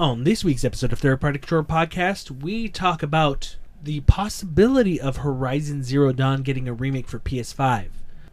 [0.00, 5.16] On this week's episode of Third Party Control Podcast, we talk about the possibility of
[5.16, 7.88] Horizon Zero Dawn getting a remake for PS5.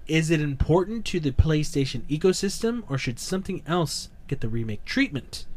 [0.08, 5.48] Is it important to the PlayStation ecosystem, or should something else get the remake treatment?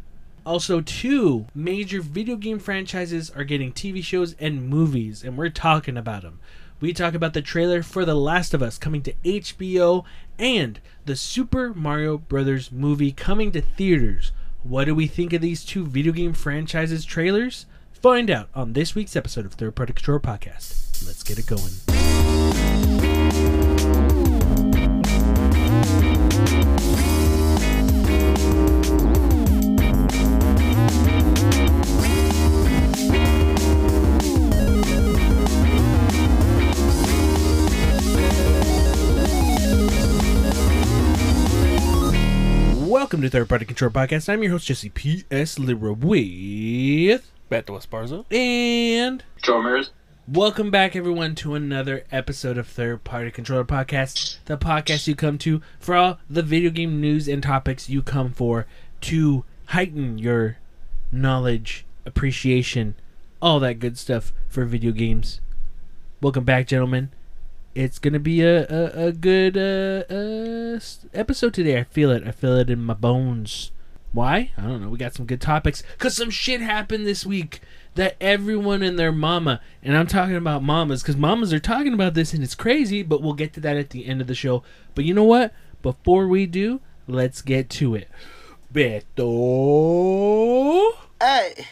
[0.47, 5.99] Also, two major video game franchises are getting TV shows and movies, and we're talking
[5.99, 6.41] about them.
[6.81, 10.05] We talk about the trailer for The Last of Us coming to HBO
[10.39, 14.33] and the Super Mario Brothers movie coming to theaters.
[14.63, 17.67] What do we think of these two video game franchises trailers?
[17.93, 21.07] Find out on this week's episode of Third Party Control Podcast.
[21.07, 21.98] Let's get it going.
[43.09, 44.29] Welcome to Third Party Control Podcast.
[44.29, 45.59] I'm your host Jesse P.S.
[45.59, 48.31] Lira with Beto Esparza.
[48.31, 49.93] and Joe Ramirez.
[50.31, 55.39] Welcome back, everyone, to another episode of Third Party Controller Podcast, the podcast you come
[55.39, 58.67] to for all the video game news and topics you come for
[59.01, 60.59] to heighten your
[61.11, 62.95] knowledge, appreciation,
[63.41, 65.41] all that good stuff for video games.
[66.21, 67.09] Welcome back, gentlemen.
[67.79, 70.81] It's gonna be a a, a good uh, uh,
[71.15, 71.79] episode today.
[71.79, 72.27] I feel it.
[72.27, 73.71] I feel it in my bones.
[74.11, 74.51] Why?
[74.59, 74.89] I don't know.
[74.89, 75.85] We got some good topics.
[75.99, 77.61] Cause some shit happened this week
[77.95, 82.15] that everyone and their mama, and I'm talking about mamas, cause mamas are talking about
[82.15, 83.05] this and it's crazy.
[83.05, 84.65] But we'll get to that at the end of the show.
[84.97, 85.55] But you know what?
[85.81, 88.09] Before we do, let's get to it.
[88.75, 90.01] Beto.
[91.21, 91.65] Hey,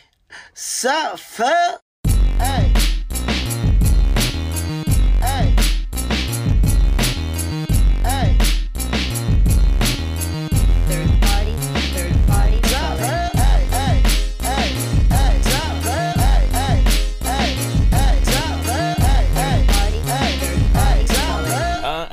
[0.55, 1.81] sup, fuck?
[2.39, 2.86] Hey.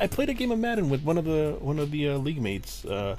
[0.04, 2.40] I played a game of Madden with one of the one of the uh, league
[2.40, 3.16] mates, uh,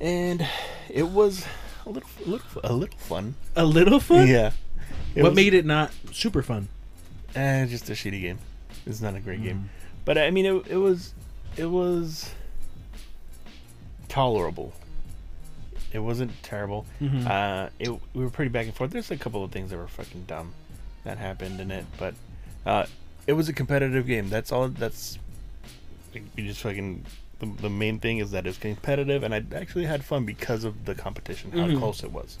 [0.00, 0.46] and
[0.88, 1.44] it was
[1.84, 3.34] a little, a little, a little fun.
[3.54, 4.26] A little fun.
[4.28, 4.52] Yeah.
[5.14, 6.68] It What was, made it not super fun?
[7.34, 8.38] Eh, just a shitty game.
[8.86, 9.44] It's not a great Mm.
[9.44, 9.70] game,
[10.06, 11.12] but I mean, it, it was,
[11.58, 12.30] it was
[14.08, 14.72] tolerable.
[15.92, 16.86] It wasn't terrible.
[17.00, 17.26] Mhm.
[17.26, 18.90] Uh, it we were pretty back and forth.
[18.90, 20.54] There's a couple of things that were fucking dumb
[21.04, 22.14] that happened in it, but
[22.64, 22.86] uh,
[23.26, 24.30] it was a competitive game.
[24.30, 24.68] That's all.
[24.68, 25.18] That's
[26.14, 27.04] you just fucking.
[27.40, 30.86] The, the main thing is that it's competitive, and I actually had fun because of
[30.86, 31.78] the competition, how Mhm.
[31.78, 32.36] close it was.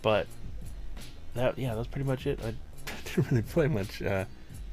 [0.00, 0.26] But
[1.34, 2.40] that yeah, that's pretty much it.
[2.42, 2.54] I
[3.04, 4.00] didn't really play much.
[4.00, 4.24] Uh,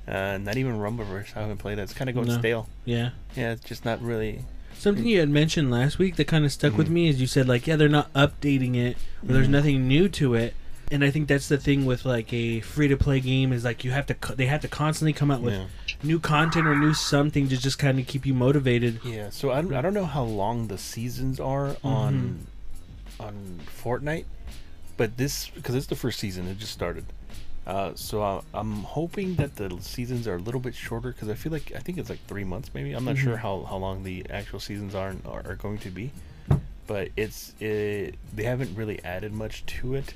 [0.08, 1.36] uh, not even Rumbleverse.
[1.36, 1.84] I haven't played that.
[1.84, 2.38] It's kind of going No.
[2.40, 2.70] stale.
[2.86, 3.10] Yeah.
[3.36, 4.44] Yeah, it's just not really.
[4.78, 6.92] Something you had mentioned last week that kind of stuck with Mhm.
[6.92, 9.52] me is you said like, yeah, they're not updating it, or there's Mhm.
[9.52, 10.54] nothing new to it.
[10.92, 13.86] And I think that's the thing with like a free to play game is like
[13.86, 15.66] you have to they have to constantly come out with Yeah.
[16.04, 19.00] new content or new something to just kind of keep you motivated.
[19.06, 22.46] Yeah, so I don't, I don't know how long the seasons are on
[23.20, 24.26] on Fortnite,
[24.98, 27.06] but this because it's the first season, it just started.
[27.66, 31.36] Uh, so I, I'm hoping that the seasons are a little bit shorter because I
[31.36, 32.92] feel like I think it's like three months maybe.
[32.92, 36.12] I'm not sure how, how long the actual seasons are, are are going to be,
[36.88, 40.16] but it's it, they haven't really added much to it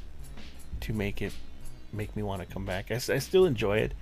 [0.81, 1.34] to make it
[1.94, 2.91] make me want to come back.
[2.91, 3.94] I still enjoy it,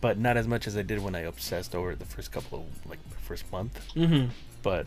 [0.00, 2.58] but not as much as I did when I obsessed over it the first couple
[2.60, 4.28] of like first month Mm-hmm.
[4.62, 4.86] but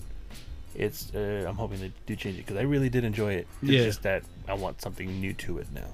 [0.76, 3.48] it's uh, I'm hoping they do change it because I really did enjoy it.
[3.62, 3.84] It's Yeah.
[3.84, 5.88] just that I want something new to it now.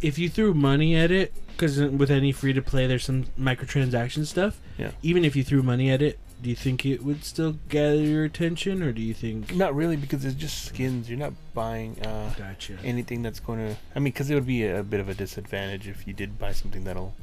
[0.00, 4.26] If you threw money at it, because with any free to play, there's some microtransaction
[4.26, 4.58] stuff.
[4.78, 4.90] Yeah.
[5.02, 8.24] Even if you threw money at it, do you think it would still gather your
[8.24, 9.54] attention, or do you think?
[9.54, 11.08] Not really because it's just skins.
[11.08, 12.78] You're not buying uh, Gotcha.
[12.82, 13.76] anything that's going to.
[13.94, 16.52] I mean, because it would be a, bit of a disadvantage if you did buy
[16.52, 17.14] something that'll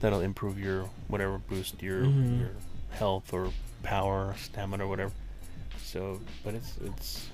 [0.00, 2.38] that'll improve your whatever, boost your Mhm.
[2.40, 2.50] your
[2.90, 3.50] health or
[3.82, 5.12] power, stamina, or whatever.
[5.82, 7.28] So, but it's it's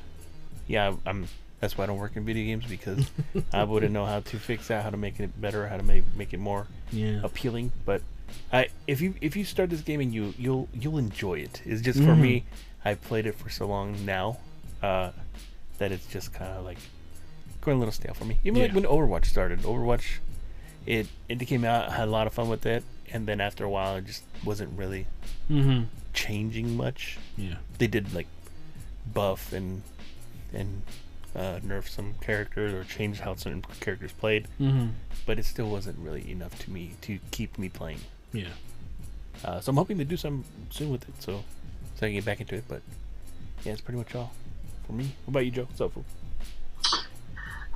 [0.66, 0.94] yeah.
[1.06, 1.28] I'm
[1.60, 3.10] that's why I don't work in video games because
[3.52, 6.04] I wouldn't know how to fix that, how to make it better, how to make
[6.16, 7.20] make it more Yeah.
[7.22, 7.72] appealing.
[7.84, 8.00] But
[8.52, 11.62] I if you if you start this game and you you'll you'll enjoy it.
[11.64, 12.20] It's just for Mhm.
[12.20, 12.44] me.
[12.84, 14.38] I played it for so long now
[14.82, 15.10] uh,
[15.78, 16.78] that it's just kind of like
[17.60, 18.38] going a little stale for me.
[18.44, 20.18] Even like when Overwatch started, Overwatch,
[20.86, 21.88] it it came out.
[21.90, 24.22] I had a lot of fun with it, and then after a while, it just
[24.44, 25.06] wasn't really
[25.50, 25.84] Mm-hmm.
[26.14, 27.18] changing much.
[27.36, 27.56] Yeah.
[27.78, 28.26] They did like
[29.12, 29.82] buff and
[30.52, 30.82] and
[31.36, 34.88] uh, nerf some characters or change how certain characters played, Mm-hmm.
[35.26, 38.00] but it still wasn't really enough to me to keep me playing.
[38.32, 38.48] Yeah.
[39.44, 41.44] Uh, so I'm hoping to do some soon with it, so
[41.96, 42.64] so I can get back into it.
[42.68, 42.82] But
[43.64, 44.32] yeah, it's pretty much all
[44.86, 45.04] for me.
[45.24, 45.64] What about you, Joe?
[45.64, 46.04] What's up, fool?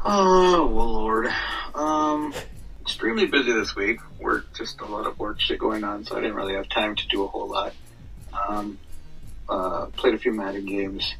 [0.04, 1.28] Oh, well, Lord.
[1.75, 2.34] Um,
[2.81, 4.00] extremely busy this week.
[4.20, 6.96] Work, just a lot of work shit going on, so I didn't really have time
[6.96, 7.72] to do a whole lot.
[8.49, 8.78] Um,
[9.49, 11.14] uh, played a few Madden games.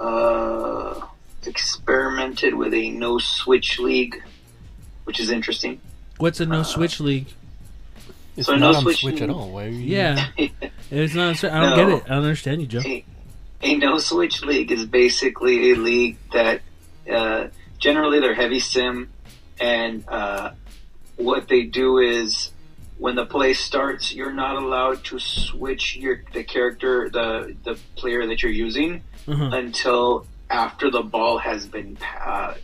[0.00, 1.00] Uh,
[1.46, 4.22] experimented with a no switch league,
[5.04, 5.80] which is interesting.
[6.18, 7.26] What's a no Uh, switch league?
[8.36, 9.50] It's So not no on Switch Switch at you- all.
[9.50, 9.78] Why are you?
[9.78, 10.26] Yeah,
[10.90, 11.42] it's not.
[11.44, 11.76] I don't No.
[11.76, 12.02] get it.
[12.04, 12.80] I don't understand you, Joe.
[12.84, 13.04] a,
[13.62, 16.60] a no switch league is basically a league that
[17.10, 17.48] uh,
[17.78, 19.08] generally they're heavy sim,
[19.60, 20.50] and uh,
[21.16, 22.50] what they do is
[22.98, 28.26] when the play starts, you're not allowed to switch your the character the the player
[28.26, 29.50] that you're using Uh-huh.
[29.52, 32.54] until after the ball has been uh,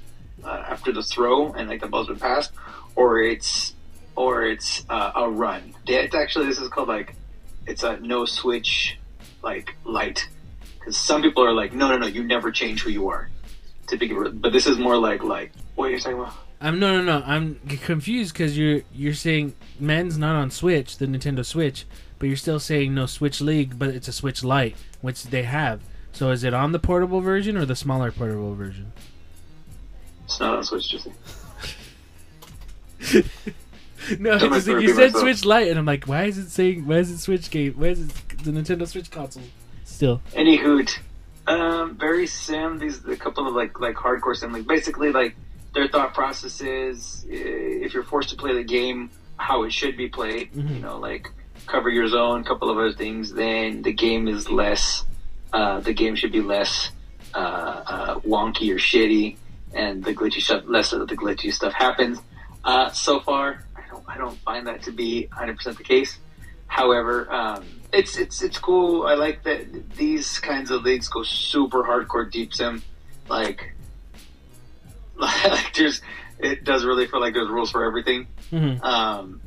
[0.44, 2.52] uh, after the throw and like the ball's been passed,
[2.94, 3.74] or it's
[4.16, 5.74] or it's uh, a run.
[5.86, 7.14] It's actually this is called like
[7.66, 8.98] it's a no switch
[9.42, 10.28] like light
[10.78, 13.28] because some people are like no no no you never change who you are
[13.88, 16.34] to begin but this is more like like what you're talking about.
[16.60, 17.24] I'm no, no, no.
[17.26, 21.86] I'm confused because you're you're saying men's not on Switch, the Nintendo Switch,
[22.18, 25.80] but you're still saying no Switch League, but it's a Switch Lite, which they have.
[26.12, 28.92] So is it on the portable version or the smaller portable version?
[30.24, 31.08] It's not on Switch just
[34.18, 35.20] no, it's make like you said myself.
[35.22, 36.86] Switch Lite, and I'm like, why is it saying?
[36.86, 37.74] Why is it Switch game?
[37.74, 38.08] Why is it
[38.44, 39.42] the Nintendo Switch console?
[39.84, 40.98] Still, Any hoot.
[41.46, 42.78] Um, very sim.
[42.78, 44.52] These a couple of like like hardcore sim.
[44.52, 45.34] Like basically like
[45.74, 50.08] their thought process is if you're forced to play the game how it should be
[50.08, 50.52] played.
[50.52, 50.76] Mhm.
[50.76, 51.28] You know, like
[51.66, 53.32] cover your zone, a couple of other things.
[53.32, 55.04] Then the game is less.
[55.52, 56.90] Uh, the game should be less
[57.34, 59.36] uh, uh, wonky or shitty,
[59.74, 62.18] and the glitchy stuff less of the glitchy stuff happens.
[62.64, 63.64] Uh, so far,
[64.12, 66.18] I don't find that to be 100 percent the case.
[66.66, 69.06] However, um, it's it's it's cool.
[69.06, 72.82] I like that these kinds of leagues go super hardcore deep sim,
[73.28, 73.74] like
[75.16, 76.02] like there's
[76.38, 78.26] it does really feel like there's rules for everything.
[78.50, 78.82] Mhm.
[78.82, 79.40] Um,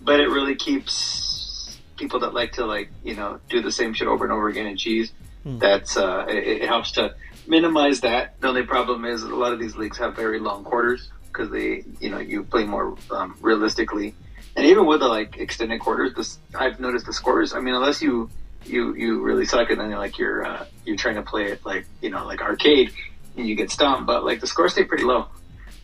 [0.00, 4.06] but it really keeps people that like to like you know do the same shit
[4.06, 5.12] over and over again and cheese.
[5.42, 5.58] Hmm.
[5.58, 7.14] That's uh, it, it helps to
[7.48, 8.40] minimize that.
[8.40, 11.84] The only problem is a lot of these leagues have very long quarters because they
[12.00, 14.14] you know you play more um, realistically.
[14.56, 17.54] And even with the like extended quarters, this I've noticed the scores.
[17.54, 18.30] I mean, unless you
[18.64, 21.64] you you really suck and then you're like you're uh, you're trying to play it
[21.64, 22.92] like you know like arcade
[23.36, 25.26] and you get stomped, but like the scores stay pretty low.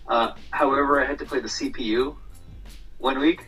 [0.09, 2.17] Uh, however, I had to play the CPU
[2.99, 3.47] one week,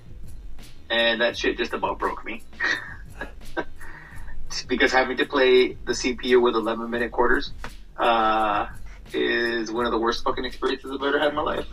[0.89, 2.43] and that shit just about broke me.
[4.69, 7.53] because having to play the CPU with 11 minute quarters
[7.99, 8.69] uh,
[9.17, 11.67] is one of the worst fucking experiences I've ever had in my life.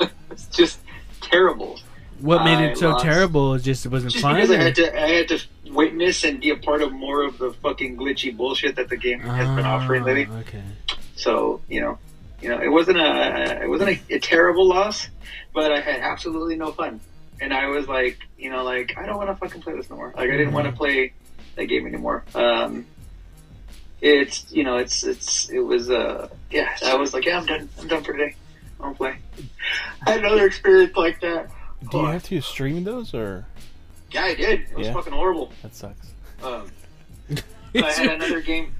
[0.30, 0.80] it's just
[1.20, 1.78] terrible.
[2.20, 4.34] what made I it so lost- terrible is just it wasn't Just fun.
[4.34, 5.40] because I had to, I had to
[5.70, 9.20] witness and be a part of more of the fucking glitchy bullshit that the game
[9.20, 10.26] has been offering Ah, lately.
[10.40, 10.62] Okay.
[11.16, 11.98] So you know,
[12.40, 15.08] you know, it wasn't a it wasn't a, a terrible loss,
[15.52, 17.00] but I had absolutely no fun.
[17.40, 19.96] And I was like, you know, like I don't want to fucking play this no
[19.96, 20.12] more.
[20.16, 21.12] Like I didn't want to play
[21.56, 22.24] that game anymore.
[22.34, 22.86] Um,
[24.12, 26.76] it's you know, it's it's it was uh yeah.
[26.84, 27.68] I was like, yeah, I'm done.
[27.80, 28.34] I'm done for today.
[28.80, 29.16] I don't play.
[30.06, 31.50] I had another experience like that.
[31.90, 33.46] Do you have to stream those or
[34.10, 34.60] Yeah, I did.
[34.70, 34.92] It was Yeah.
[34.92, 35.52] fucking horrible.
[35.62, 36.12] that sucks?
[36.42, 36.70] Um,
[37.74, 38.74] I had another game.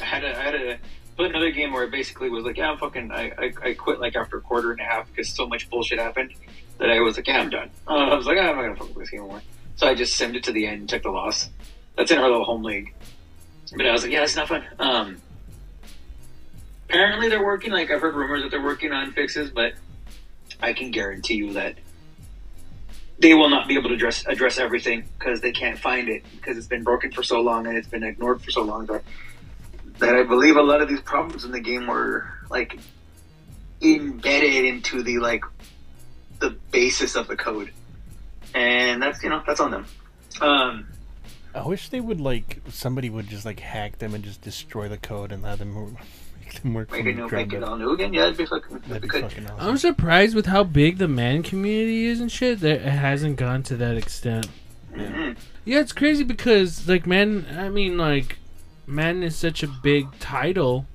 [0.00, 0.78] I had a, I had a
[1.16, 3.12] but another game where it basically was like, yeah, I'm fucking.
[3.12, 6.00] I, I, I quit like after a quarter and a half because so much bullshit
[6.00, 6.32] happened
[6.78, 7.70] that I was like, yeah, I'm done.
[7.86, 9.42] Uh, I was like, ah, I'm not gonna fuck with this game anymore.
[9.76, 11.50] So I just simmed it to the end and took the loss.
[11.96, 12.92] That's in our little home league.
[13.76, 14.64] But I was like, yeah, it's not fun.
[14.78, 15.20] Um,
[16.88, 17.72] apparently they're working.
[17.72, 19.74] Like I've heard rumors that they're working on fixes, but
[20.60, 21.76] I can guarantee you that
[23.18, 26.56] they will not be able to address address everything because they can't find it because
[26.56, 29.02] it's been broken for so long and it's been ignored for so long that
[29.98, 32.78] that I believe a lot of these problems in the game were like
[33.80, 35.44] embedded into the like
[36.40, 37.72] the basis of the code,
[38.54, 39.86] and that's you know that's on them.
[40.40, 40.88] Um,
[41.54, 44.98] I wish they would like somebody would just like hack them and just destroy the
[44.98, 45.88] code and have them wor-
[46.40, 48.12] make them work make from it the make it all new again.
[48.12, 48.70] Yeah, it'd be fucking.
[48.78, 49.22] That'd That'd be be good.
[49.30, 53.36] fucking I'm surprised with how big the Madden community is and shit that it hasn't
[53.36, 54.48] gone to that extent.
[54.94, 55.36] Mhm.
[55.64, 58.38] Yeah, it's crazy because like man, I mean like
[58.86, 60.86] Madden is such a big title.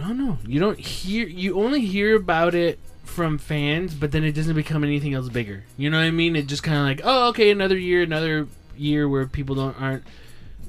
[0.00, 0.38] I don't know.
[0.46, 4.84] You don't hear you only hear about it from fans, but then it doesn't become
[4.84, 5.64] anything else bigger.
[5.76, 6.36] You know what I mean?
[6.36, 8.46] It just kind of like, oh, okay, another year, another
[8.78, 10.04] year where people don't aren't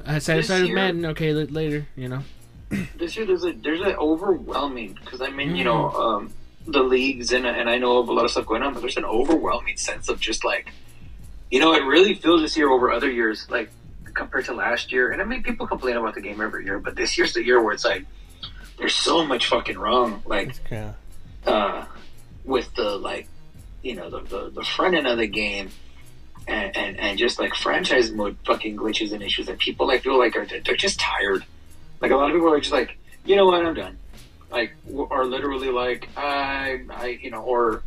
[0.05, 1.05] uh, satisfied with year- Madden.
[1.07, 2.23] Okay, l- later, you know.
[2.97, 6.33] this year there's a there's an overwhelming because I mean you know um,
[6.67, 8.97] the leagues and and I know of a lot of stuff going on, but there's
[8.97, 10.71] an overwhelming sense of just like
[11.49, 13.71] you know it really feels this year over other years like
[14.13, 15.11] compared to last year.
[15.11, 17.61] And I mean people complain about the game every year, but this year's the year
[17.61, 18.05] where it's like
[18.77, 20.21] there's so much fucking wrong.
[20.25, 20.59] Like It's
[21.45, 21.85] uh,
[22.45, 23.27] with the like,
[23.81, 25.69] you know, the, the, the front end of the game,
[26.49, 30.17] and, and and just like franchise mode fucking glitches and issues that people I feel
[30.17, 31.45] like are they're just tired.
[32.01, 33.97] Like a lot of people are just like, you know what, I'm done.
[34.49, 34.73] Like,
[35.11, 37.83] are literally like, I, I, you know, or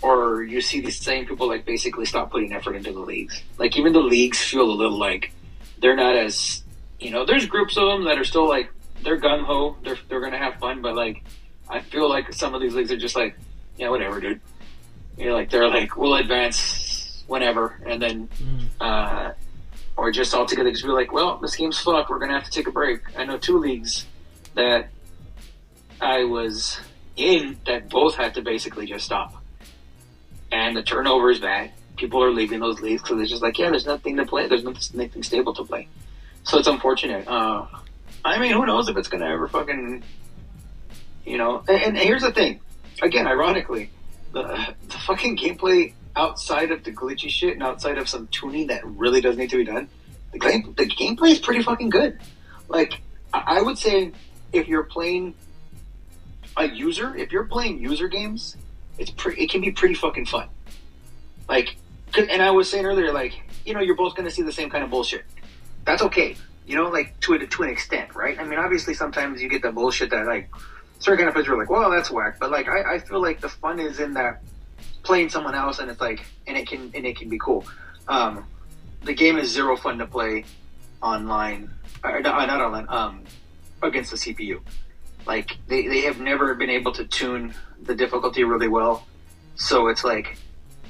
[0.00, 3.42] or you see these same people like basically stop putting effort into the leagues.
[3.58, 5.32] Like even the leagues feel a little like
[5.80, 6.62] they're not as,
[6.98, 8.70] you know, there's groups of them that are still like
[9.02, 11.24] they're gun ho, they're they're gonna have fun, but like
[11.68, 13.36] I feel like some of these leagues are just like,
[13.76, 14.40] yeah, whatever, dude.
[15.18, 16.87] You know, like they're like, we'll advance
[17.28, 18.28] whenever, and then,
[18.80, 19.30] uh,
[19.96, 22.10] or just all altogether just be like, well, this game's fucked.
[22.10, 23.00] We're gonna have to take a break.
[23.16, 24.06] I know two leagues
[24.54, 24.88] that
[26.00, 26.80] I was
[27.16, 29.32] in that both had to basically just stop,
[30.50, 31.70] and the turnover is bad.
[31.96, 34.48] People are leaving those leagues because it's just like, yeah, there's nothing to play.
[34.48, 35.88] There's nothing, nothing stable to play.
[36.44, 37.28] So it's unfortunate.
[37.28, 37.66] Uh,
[38.24, 40.02] I mean, who knows if it's gonna ever fucking
[41.28, 42.60] you know, and, and here's the thing.
[43.02, 43.90] Again, ironically,
[44.32, 48.84] the the fucking gameplay outside of the glitchy shit and outside of some tuning that
[48.84, 49.88] really does need to be done,
[50.32, 52.18] the game the gameplay is pretty fucking good.
[52.68, 53.00] Like
[53.32, 54.12] I would say,
[54.52, 55.34] if you're playing
[56.56, 58.56] a user, if you're playing user games,
[58.98, 59.42] it's pretty.
[59.42, 60.48] It can be pretty fucking fun.
[61.48, 61.76] Like,
[62.16, 64.84] and I was saying earlier, like you know, you're both gonna see the same kind
[64.84, 65.24] of bullshit.
[65.84, 66.36] That's okay.
[66.66, 68.38] You know, like to a, to an extent, right?
[68.38, 70.50] I mean, obviously, sometimes you get the bullshit that like
[70.98, 72.38] certain kind of players are like, well, that's whack.
[72.38, 74.42] But like, I, I feel like the fun is in that
[75.02, 77.66] playing someone else, and it's like, and it can and it can be cool.
[78.06, 78.46] Um,
[79.02, 80.44] the game is zero fun to play
[81.02, 81.70] online,
[82.04, 83.24] or not, not online, um,
[83.82, 84.60] against the CPU.
[85.26, 89.06] Like they, they have never been able to tune the difficulty really well,
[89.56, 90.38] so it's like,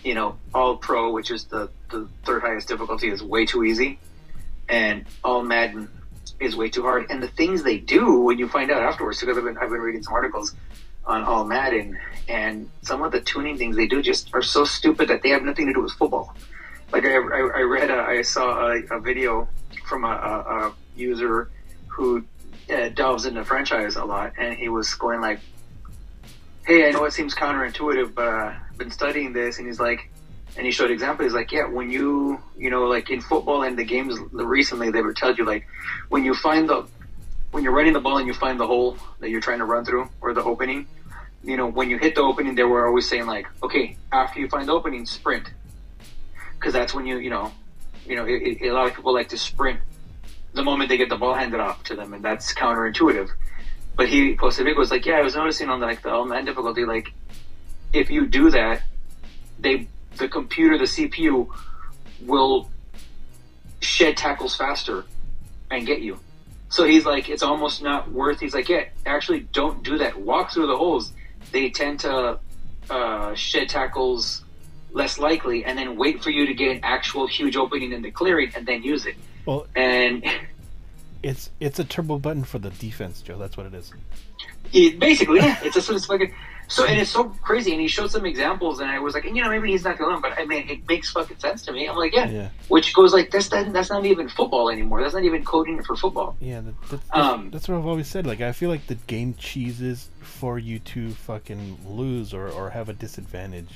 [0.04, 3.98] you know, all pro, which is the the third highest difficulty, is way too easy,
[4.68, 5.88] and all Madden
[6.40, 7.06] is way too hard.
[7.10, 9.80] And the things they do when you find out afterwards, because I've been I've been
[9.80, 10.54] reading some articles
[11.08, 11.98] on all Madden,
[12.28, 15.42] and some of the tuning things they do just are so stupid that they have
[15.42, 16.36] nothing to do with football.
[16.92, 19.48] Like I, I, I read, a, I saw a, a video
[19.86, 21.50] from a, a, a user
[21.86, 22.24] who
[22.70, 25.40] uh, delves into franchise a lot, and he was going like,
[26.66, 30.10] "Hey, I know it seems counterintuitive, but uh, I've been studying this," and he's like,
[30.56, 31.24] and he showed example.
[31.24, 35.00] He's like, "Yeah, when you, you know, like in football and the games recently, they
[35.00, 35.66] would tell you like,
[36.10, 36.86] when you find the,
[37.50, 39.84] when you're running the ball and you find the hole that you're trying to run
[39.84, 40.86] through or the opening."
[41.42, 44.48] You know, when you hit the opening, they were always saying like, "Okay, after you
[44.48, 45.50] find the opening, sprint,"
[46.54, 47.52] because that's when you, you know,
[48.06, 49.80] you know, it, it, a lot of people like to sprint
[50.54, 53.30] the moment they get the ball handed off to them, and that's counterintuitive.
[53.96, 57.12] But he video was like, yeah, I was noticing on like the Madden difficulty, like
[57.92, 58.82] if you do that,
[59.58, 61.48] they the computer, the CPU,
[62.24, 62.70] will
[63.80, 65.04] shed tackles faster
[65.70, 66.18] and get you.
[66.68, 68.40] So he's like, it's almost not worth.
[68.40, 70.20] He's like, yeah, actually, don't do that.
[70.20, 71.12] Walk through the holes.
[71.50, 72.38] They tend to
[72.90, 74.44] uh, shed tackles
[74.92, 78.10] less likely, and then wait for you to get an actual huge opening in the
[78.10, 79.16] clearing, and then use it.
[79.46, 80.24] Well, And
[81.22, 83.38] it's it's a turbo button for the defense, Joe.
[83.38, 83.92] That's what it is.
[84.70, 86.34] It, basically, yeah, it's a sort of fucking.
[86.70, 89.34] So and it's so crazy, and he showed some examples, and I was like, and,
[89.34, 91.72] you know, maybe he's not the one, but I mean, it makes fucking sense to
[91.72, 91.88] me.
[91.88, 92.48] I'm like, yeah, Yeah.
[92.68, 95.00] which goes like that's that, that's not even football anymore.
[95.00, 96.36] That's not even coding for football.
[96.40, 98.26] Yeah, that, that's, that's, Um, that's what I've always said.
[98.26, 102.90] Like, I feel like the game cheeses for you to fucking lose or, or have
[102.90, 103.70] a disadvantage.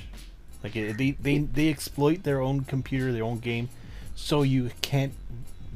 [0.63, 3.69] Like, it, they, they they exploit their own computer, their own game,
[4.15, 5.13] so you can't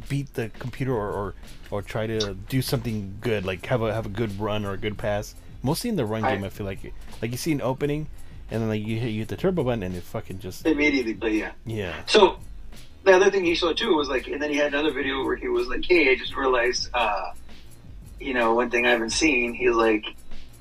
[0.07, 1.33] beat the computer or, or,
[1.71, 4.77] or try to do something good, like have a have a good run or a
[4.77, 5.33] good pass.
[5.67, 8.07] Mostly in the run I- game, I feel like like you see an opening,
[8.49, 11.13] and then like you hit you hit the turbo button, and it fucking just Immediately,
[11.13, 11.51] but yeah.
[11.65, 11.93] yeah.
[12.07, 12.39] So
[13.03, 15.35] the other thing he showed too was like, and then he had another video where
[15.35, 17.33] he was like, "Hey, I just realized, uh,
[18.19, 20.05] you know, one thing I haven't seen." He's like,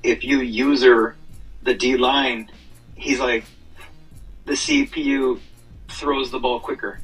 [0.02, 1.16] if you user
[1.62, 2.50] the D line,
[2.96, 3.44] he's like,
[4.44, 5.40] the CPU
[5.88, 7.00] throws the ball quicker.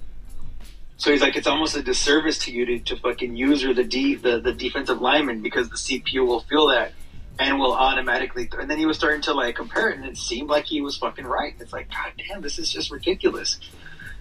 [0.97, 4.15] So he's like, it's almost a disservice to you to, to fucking user the D
[4.15, 6.93] the, the defensive lineman because the CPU will feel that
[7.39, 8.49] and will automatically.
[8.59, 10.97] and then he was starting to like compare it, and it seemed like he was
[10.97, 11.55] fucking right.
[11.61, 13.59] It's like, god damn, this is just ridiculous.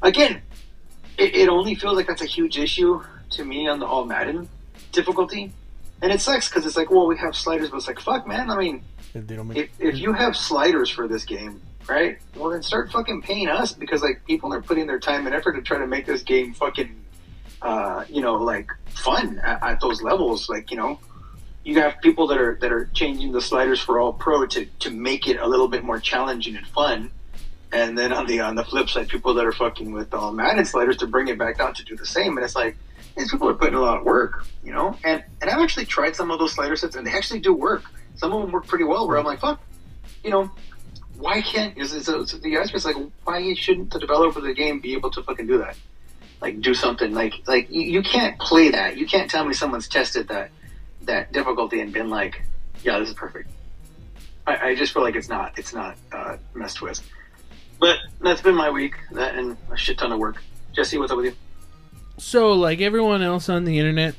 [0.01, 0.41] Again,
[1.17, 4.49] it, it only feels like that's a huge issue to me on the All Madden
[4.91, 5.51] difficulty,
[6.01, 8.49] and it sucks because it's like, well, we have sliders, but it's like, fuck, man.
[8.49, 12.17] I mean, If they don't make if, if you have sliders for this game, right?
[12.35, 15.53] Well, then start fucking paying us because like people are putting their time and effort
[15.53, 16.95] to try to make this game fucking,
[17.61, 20.49] uh, you know, like fun at, at those levels.
[20.49, 20.99] Like you know,
[21.63, 24.89] you have people that are that are changing the sliders for all pro to to
[24.89, 27.11] make it a little bit more challenging and fun.
[27.71, 30.65] And then on the on the flip side, people that are fucking with all Madden
[30.65, 32.37] sliders to bring it back down to do the same.
[32.37, 32.75] And it's like
[33.15, 34.97] these people are putting a lot of work, you know.
[35.03, 37.83] And and I've actually tried some of those slider sets, and they actually do work.
[38.15, 39.07] some of them work pretty well.
[39.07, 39.61] Where I'm like, fuck,
[40.23, 40.51] you know,
[41.17, 44.79] why can't is is so the is like, why shouldn't the developer of the game
[44.79, 45.77] be able to fucking do that?
[46.41, 48.97] Like, do something like like you, you can't play that.
[48.97, 50.49] You can't tell me someone's tested that
[51.03, 52.41] that difficulty and been like,
[52.83, 53.49] yeah, this is perfect.
[54.47, 57.01] I, I just feel like it's not it's not uh, messed with.
[57.79, 58.95] But that's been my week.
[59.11, 60.41] That and a shit ton of work.
[60.73, 61.35] Jesse, what's up with you?
[62.17, 64.13] So, like everyone else on the internet,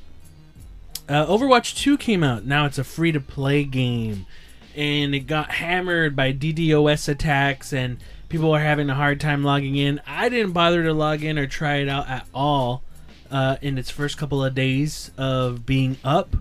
[1.08, 2.44] uh, Overwatch 2 came out.
[2.44, 4.26] Now it's a free to play game.
[4.74, 7.98] And it got hammered by DDoS attacks, and
[8.28, 10.00] people are having a hard time logging in.
[10.06, 12.82] I didn't bother to log in or try it out at all
[13.30, 16.34] uh, in its first couple of days of being up.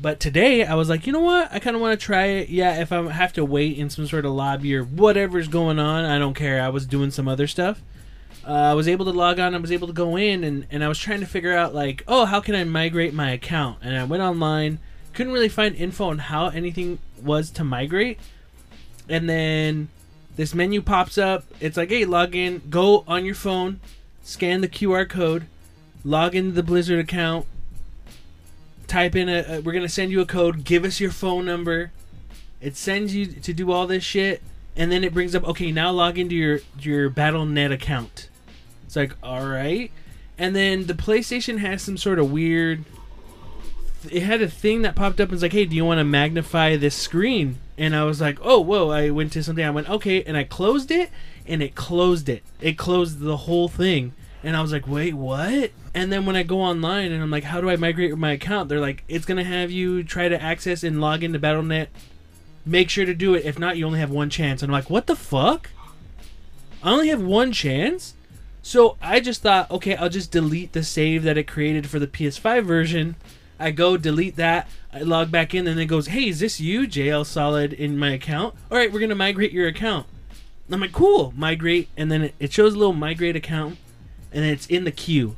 [0.00, 1.50] But today, I was like, you know what?
[1.50, 2.48] I kind of want to try it.
[2.50, 6.04] Yeah, if I have to wait in some sort of lobby or whatever's going on,
[6.04, 6.62] I don't care.
[6.62, 7.80] I was doing some other stuff
[8.46, 9.54] uh, I was able to log on.
[9.54, 12.04] I was able to go in, and, and I was trying to figure out like,
[12.06, 13.78] oh, how can I migrate my account?
[13.82, 14.78] And I went online,
[15.12, 18.20] couldn't really find info on how anything was to migrate.
[19.08, 19.88] And then
[20.36, 21.44] this menu pops up.
[21.60, 22.62] It's like, hey, log in.
[22.70, 23.80] Go on your phone,
[24.22, 25.46] scan the QR code,
[26.04, 27.46] log into the Blizzard account.
[28.86, 29.44] Type in a.
[29.48, 30.64] a we're gonna send you a code.
[30.64, 31.92] Give us your phone number.
[32.60, 34.42] It sends you to do all this shit,
[34.76, 38.28] and then it brings up, okay, now log into your your BattleNet account.
[38.84, 39.90] It's like, all right.
[40.38, 42.84] And then the PlayStation has some sort of weird.
[44.10, 46.04] It had a thing that popped up and was like, hey, do you want to
[46.04, 47.58] magnify this screen?
[47.78, 48.90] And I was like, oh, whoa.
[48.90, 49.64] I went to something.
[49.64, 50.22] I went, okay.
[50.22, 51.10] And I closed it
[51.46, 52.42] and it closed it.
[52.60, 54.12] It closed the whole thing.
[54.46, 55.72] And I was like, wait, what?
[55.92, 58.68] And then when I go online and I'm like, how do I migrate my account?
[58.68, 61.88] They're like, it's going to have you try to access and log into BattleNet.
[62.64, 63.44] Make sure to do it.
[63.44, 64.62] If not, you only have one chance.
[64.62, 65.70] And I'm like, what the fuck?
[66.80, 68.14] I only have one chance?
[68.62, 72.06] So I just thought, okay, I'll just delete the save that it created for the
[72.06, 73.16] PS5 version.
[73.58, 74.68] I go delete that.
[74.92, 78.10] I log back in, and it goes, "Hey, is this you, JL Solid, in my
[78.10, 78.54] account?
[78.70, 80.06] All right, we're gonna migrate your account."
[80.70, 83.78] I'm like, "Cool, migrate," and then it, it shows a little migrate account,
[84.36, 85.34] and it's in the queue.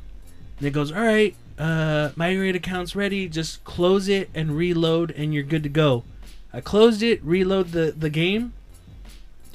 [0.59, 3.27] And it goes, "All right, uh, migrate account's ready.
[3.27, 6.03] Just close it and reload, and you're good to go."
[6.53, 8.53] I closed it, reload the the game,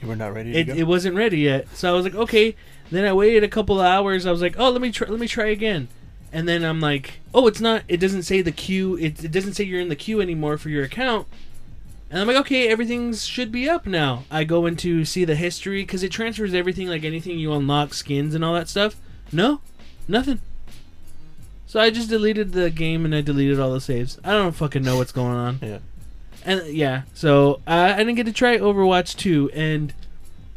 [0.01, 0.75] You were not ready to it, go.
[0.75, 1.67] it wasn't ready yet.
[1.75, 2.57] So I was like, okay.
[2.91, 4.27] Then I waited a couple of hours.
[4.27, 5.09] I was like, oh, let me try.
[5.09, 5.89] Let me try again.
[6.33, 7.83] And then I'm like, oh, it's not.
[7.89, 8.97] It doesn't say the queue.
[8.97, 11.27] It, it doesn't say you're in the queue anymore for your account.
[12.11, 14.25] And I'm like, okay, everything should be up now.
[14.31, 18.35] I go into see the history because it transfers everything, like anything you unlock, skins
[18.35, 18.95] and all that stuff.
[19.35, 19.61] No,
[20.09, 20.41] nothing.
[21.67, 24.19] So I just deleted the game and I deleted all the saves.
[24.25, 25.59] I don't fucking know what's going on.
[25.61, 25.79] yeah.
[26.47, 29.95] And yeah, so uh, I didn't get to try Overwatch 2, and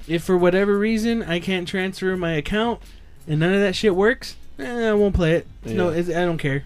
[0.06, 2.82] if for whatever reason I can't transfer my account
[3.26, 5.48] and none of that shit works, eh, I won't play it.
[5.64, 5.96] No, Yeah.
[5.98, 6.66] it's, I don't care.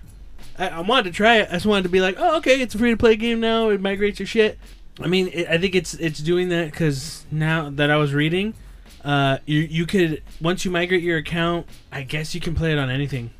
[0.57, 1.49] I, I wanted to try it.
[1.49, 3.69] I just wanted to be like, oh, okay, it's a free to play game now.
[3.69, 4.57] It migrates your shit.
[4.99, 8.55] I mean, it, I think it's it's doing that because now that I was reading,
[9.03, 12.77] uh, you you could once you migrate your account, I guess you can play it
[12.77, 13.31] on anything,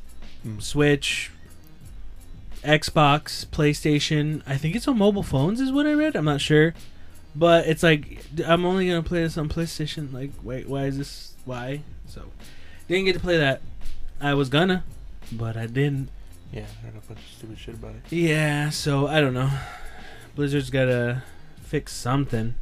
[0.43, 0.59] Hmm.
[0.59, 1.29] Switch,
[2.63, 4.41] Xbox, PlayStation.
[4.47, 6.15] I think it's on mobile phones, is what I read.
[6.15, 6.73] I'm not sure,
[7.35, 10.13] but it's like I'm only gonna play this on PlayStation.
[10.13, 11.33] Like, wait, why is this?
[11.45, 11.81] Why?
[12.07, 12.23] So,
[12.87, 13.61] didn't get to play that.
[14.19, 14.83] I was gonna,
[15.31, 16.09] but I didn't.
[16.51, 18.11] Yeah, I heard a bunch of stupid shit about it.
[18.15, 19.49] Yeah, so I don't know.
[20.35, 21.23] Blizzard's gotta
[21.63, 22.55] fix something.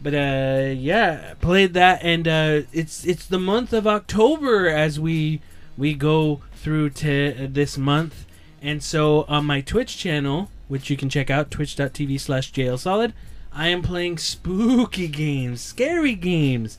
[0.00, 5.40] But uh, yeah, played that, and uh, it's it's the month of October as we
[5.76, 8.26] we go through to this month,
[8.62, 13.12] and so on my Twitch channel, which you can check out, twitch.tv slash jailsolid,
[13.52, 16.78] I am playing spooky games, scary games.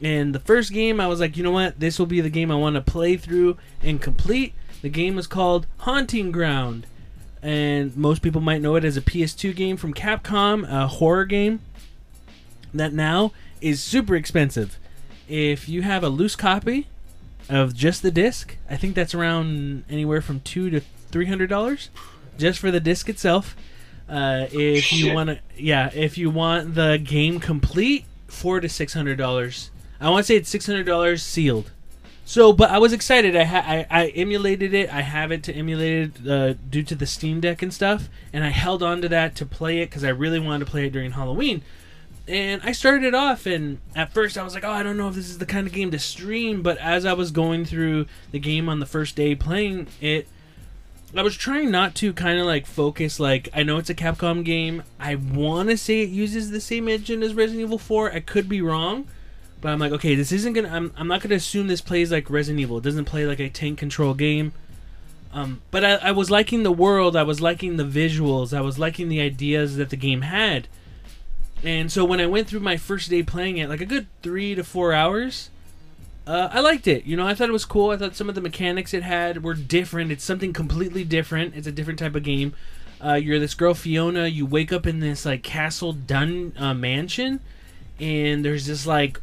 [0.00, 1.78] And the first game, I was like, you know what?
[1.78, 4.52] This will be the game I want to play through and complete.
[4.82, 6.86] The game is called Haunting Ground.
[7.40, 11.60] And most people might know it as a PS2 game from Capcom, a horror game
[12.74, 14.78] that now is super expensive.
[15.28, 16.88] If you have a loose copy
[17.48, 20.80] of just the disc, I think that's around anywhere from two to
[21.10, 21.90] three hundred dollars
[22.38, 23.56] just for the disc itself.
[24.08, 28.94] Uh, if you want to, yeah, if you want the game complete, four to six
[28.94, 29.70] hundred dollars.
[30.00, 31.70] I want to say it's six hundred dollars sealed.
[32.24, 33.36] So, but I was excited.
[33.36, 34.92] I, ha- I I emulated it.
[34.92, 38.44] I have it to emulate it uh, due to the Steam Deck and stuff, and
[38.44, 40.92] I held on to that to play it because I really wanted to play it
[40.92, 41.62] during Halloween.
[42.28, 45.08] And I started it off, and at first I was like, "Oh, I don't know
[45.08, 48.06] if this is the kind of game to stream." But as I was going through
[48.30, 50.28] the game on the first day playing it,
[51.14, 53.18] I was trying not to kind of like focus.
[53.18, 54.84] Like I know it's a Capcom game.
[55.00, 58.12] I want to say it uses the same engine as Resident Evil 4.
[58.12, 59.08] I could be wrong,
[59.60, 60.68] but I'm like, okay, this isn't gonna.
[60.68, 62.78] I'm, I'm not gonna assume this plays like Resident Evil.
[62.78, 64.52] It doesn't play like a tank control game.
[65.34, 67.16] Um, but I, I was liking the world.
[67.16, 68.56] I was liking the visuals.
[68.56, 70.68] I was liking the ideas that the game had.
[71.64, 74.54] And so when I went through my first day playing it, like a good three
[74.54, 75.50] to four hours,
[76.26, 77.04] uh, I liked it.
[77.04, 77.90] You know, I thought it was cool.
[77.90, 80.10] I thought some of the mechanics it had were different.
[80.10, 81.54] It's something completely different.
[81.56, 82.54] It's a different type of game.
[83.04, 84.26] Uh, you're this girl Fiona.
[84.26, 87.40] You wake up in this like castle dun uh, mansion,
[88.00, 89.20] and there's this like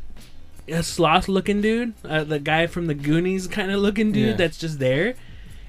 [0.68, 4.36] a sloth-looking dude, uh, the guy from the Goonies kind of looking dude Yeah.
[4.36, 5.16] that's just there,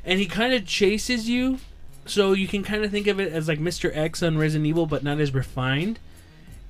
[0.04, 1.58] and he kind of chases you.
[2.06, 3.94] So you can kind of think of it as like Mr.
[3.96, 5.98] X on Resident Evil, but not as refined.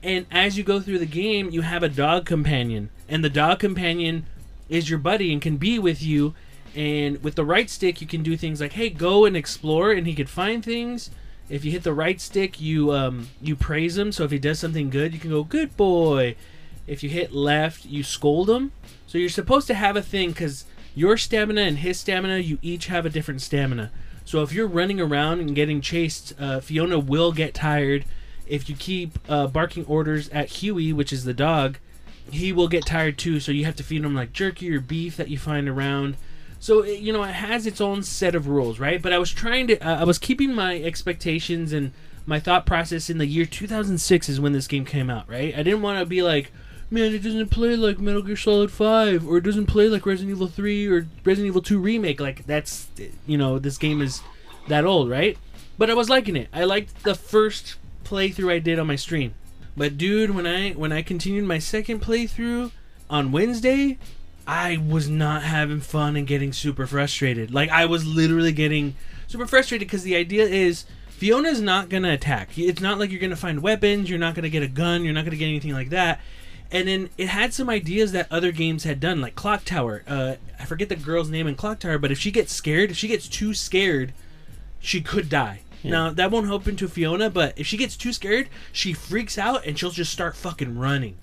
[0.02, 3.58] And as you go through the game, you have a dog companion, and the dog
[3.58, 4.26] companion
[4.68, 6.34] is your buddy and can be with you.
[6.74, 10.06] And with the right stick, you can do things like, "Hey, go and explore," and
[10.06, 11.10] he could find things.
[11.48, 14.12] If you hit the right stick, you um, you praise him.
[14.12, 16.36] So if he does something good, you can go, "Good boy."
[16.86, 18.72] If you hit left, you scold him.
[19.06, 22.86] So you're supposed to have a thing because your stamina and his stamina, you each
[22.86, 23.90] have a different stamina.
[24.24, 28.04] So if you're running around and getting chased, uh, Fiona will get tired.
[28.50, 31.78] If you keep uh, barking orders at Hewie, which is the dog,
[32.30, 33.40] he will get tired too.
[33.40, 36.16] So you have to feed him like jerky or beef that you find around.
[36.58, 39.00] So it, you know it has its own set of rules, right?
[39.00, 41.92] But I was trying to, uh, I was keeping my expectations and
[42.26, 45.54] my thought process in the year 2006 is when this game came out, right?
[45.56, 46.52] I didn't want to be like,
[46.90, 50.36] man, it doesn't play like Metal Gear Solid 5 or it doesn't play like Resident
[50.36, 52.20] Evil 3 or Resident Evil 2 remake.
[52.20, 52.88] Like that's,
[53.26, 54.22] you know, this game is
[54.68, 55.38] that old, right?
[55.78, 56.48] But I was liking it.
[56.52, 57.76] I liked the first
[58.10, 59.34] playthrough I did on my stream.
[59.76, 62.72] But dude, when I when I continued my second playthrough
[63.08, 63.98] on Wednesday,
[64.46, 67.54] I was not having fun and getting super frustrated.
[67.54, 68.96] Like I was literally getting
[69.28, 72.58] super frustrated because the idea is Fiona's not gonna attack.
[72.58, 74.10] It's not like you're gonna find weapons.
[74.10, 75.04] You're not gonna get a gun.
[75.04, 76.20] You're not gonna get anything like that.
[76.72, 80.02] And then it had some ideas that other games had done, like Clock Tower.
[80.06, 82.96] Uh, I forget the girl's name in Clock Tower, but if she gets scared, if
[82.96, 84.12] she gets too scared,
[84.78, 85.62] she could die.
[85.82, 89.64] Now that won't happen to Fiona, but if she gets too scared, she freaks out
[89.66, 91.16] and she'll just start fucking running.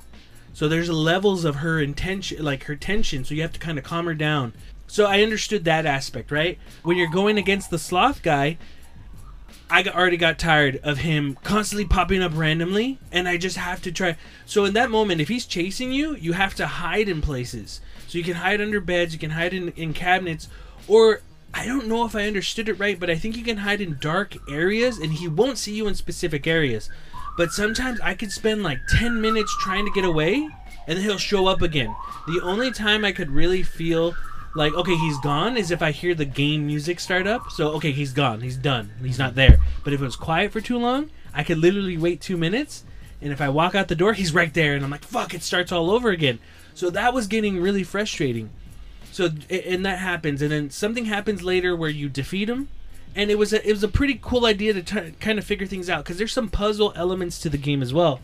[0.54, 3.24] So there's levels of her intention, like her tension.
[3.24, 4.54] So you have to kind of calm her down.
[4.88, 6.58] So I understood that aspect, right?
[6.82, 8.58] When you're going against the sloth guy,
[9.70, 13.92] I already got tired of him constantly popping up randomly, and I just have to
[13.92, 14.16] try.
[14.46, 17.82] So in that moment, if he's chasing you, you have to hide in places.
[18.08, 20.48] So you can hide under beds, you can hide in, in cabinets,
[20.88, 21.22] or
[21.54, 23.98] I don't know if I understood it right, but I think you can hide in
[24.00, 26.90] dark areas, and he won't see you in specific areas.
[27.38, 30.48] But sometimes I could spend like 10 minutes trying to get away,
[30.88, 31.96] and then he'll show up again.
[32.28, 34.16] The only time I could really feel
[34.56, 37.52] like, okay, he's gone is if I hear the game music start up.
[37.52, 38.42] So, okay, he's gone.
[38.42, 38.92] He's done.
[39.02, 39.60] He's not there.
[39.84, 42.84] But if it was quiet for too long, I could literally wait two minutes,
[43.22, 45.44] and if I walk out the door, he's right there, and I'm like, fuck, it
[45.44, 46.40] starts all over again.
[46.74, 48.50] So that was getting really frustrating.
[49.12, 52.68] So and that happens, and then something happens later where you defeat him,
[53.16, 55.66] and it was a, it was a pretty cool idea to t- kind of figure
[55.66, 58.20] things out because there's some puzzle elements to the game as well.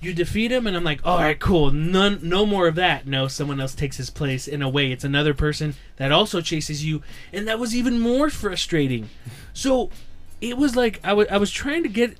[0.00, 1.70] You defeat him, and I'm like, all right, cool.
[1.72, 3.06] None, no more of that.
[3.06, 4.48] No, someone else takes his place.
[4.48, 7.02] In a way, it's another person that also chases you,
[7.32, 9.10] and that was even more frustrating.
[9.52, 9.90] So
[10.40, 12.16] it was like I wa- I was trying to get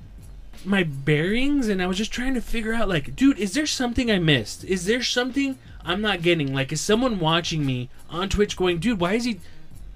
[0.64, 4.10] my bearings and I was just trying to figure out like dude is there something
[4.10, 8.56] I missed is there something I'm not getting like is someone watching me on Twitch
[8.56, 9.40] going dude why is he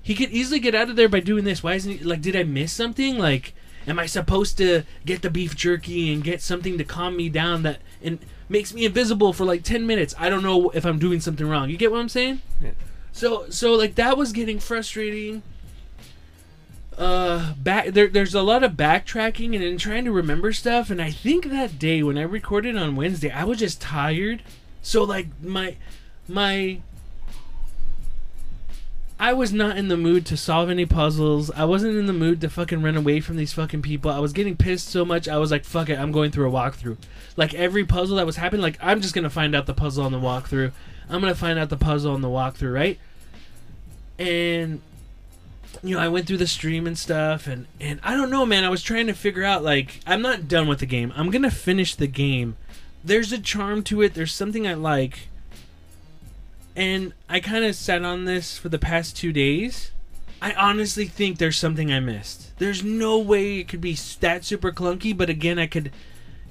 [0.04, 1.62] he could easily get out of there by doing this.
[1.62, 3.18] Why isn't he like did I miss something?
[3.18, 3.54] Like
[3.86, 7.62] am I supposed to get the beef jerky and get something to calm me down
[7.62, 8.18] that and
[8.48, 10.14] makes me invisible for like 10 minutes?
[10.18, 11.70] I don't know if I'm doing something wrong.
[11.70, 12.42] You get what I'm saying?
[12.62, 12.72] Yeah.
[13.12, 15.42] so so like that was getting frustrating.
[16.98, 21.00] Uh back there there's a lot of backtracking and then trying to remember stuff and
[21.00, 24.42] I think that day when I recorded on Wednesday I was just tired
[24.84, 25.76] so like my
[26.28, 26.78] my
[29.18, 31.50] I was not in the mood to solve any puzzles.
[31.52, 34.10] I wasn't in the mood to fucking run away from these fucking people.
[34.10, 35.28] I was getting pissed so much.
[35.28, 36.98] I was like, fuck it, I'm going through a walkthrough.
[37.36, 40.12] Like every puzzle that was happening, like I'm just gonna find out the puzzle on
[40.12, 40.72] the walkthrough.
[41.08, 42.98] I'm gonna find out the puzzle on the walkthrough, right?
[44.18, 44.82] And
[45.82, 48.64] you know, I went through the stream and stuff, and and I don't know, man.
[48.64, 51.12] I was trying to figure out like I'm not done with the game.
[51.16, 52.56] I'm gonna finish the game.
[53.04, 54.14] There's a charm to it.
[54.14, 55.28] There's something I like,
[56.74, 59.90] and I kind of sat on this for the past two days.
[60.40, 62.58] I honestly think there's something I missed.
[62.58, 65.92] There's no way it could be that super clunky, but again, I could.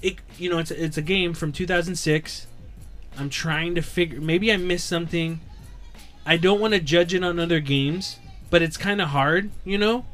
[0.01, 2.47] It you know it's a, it's a game from 2006.
[3.17, 4.21] I'm trying to figure.
[4.21, 5.39] Maybe I missed something.
[6.25, 8.17] I don't want to judge it on other games,
[8.49, 10.05] but it's kind of hard, you know.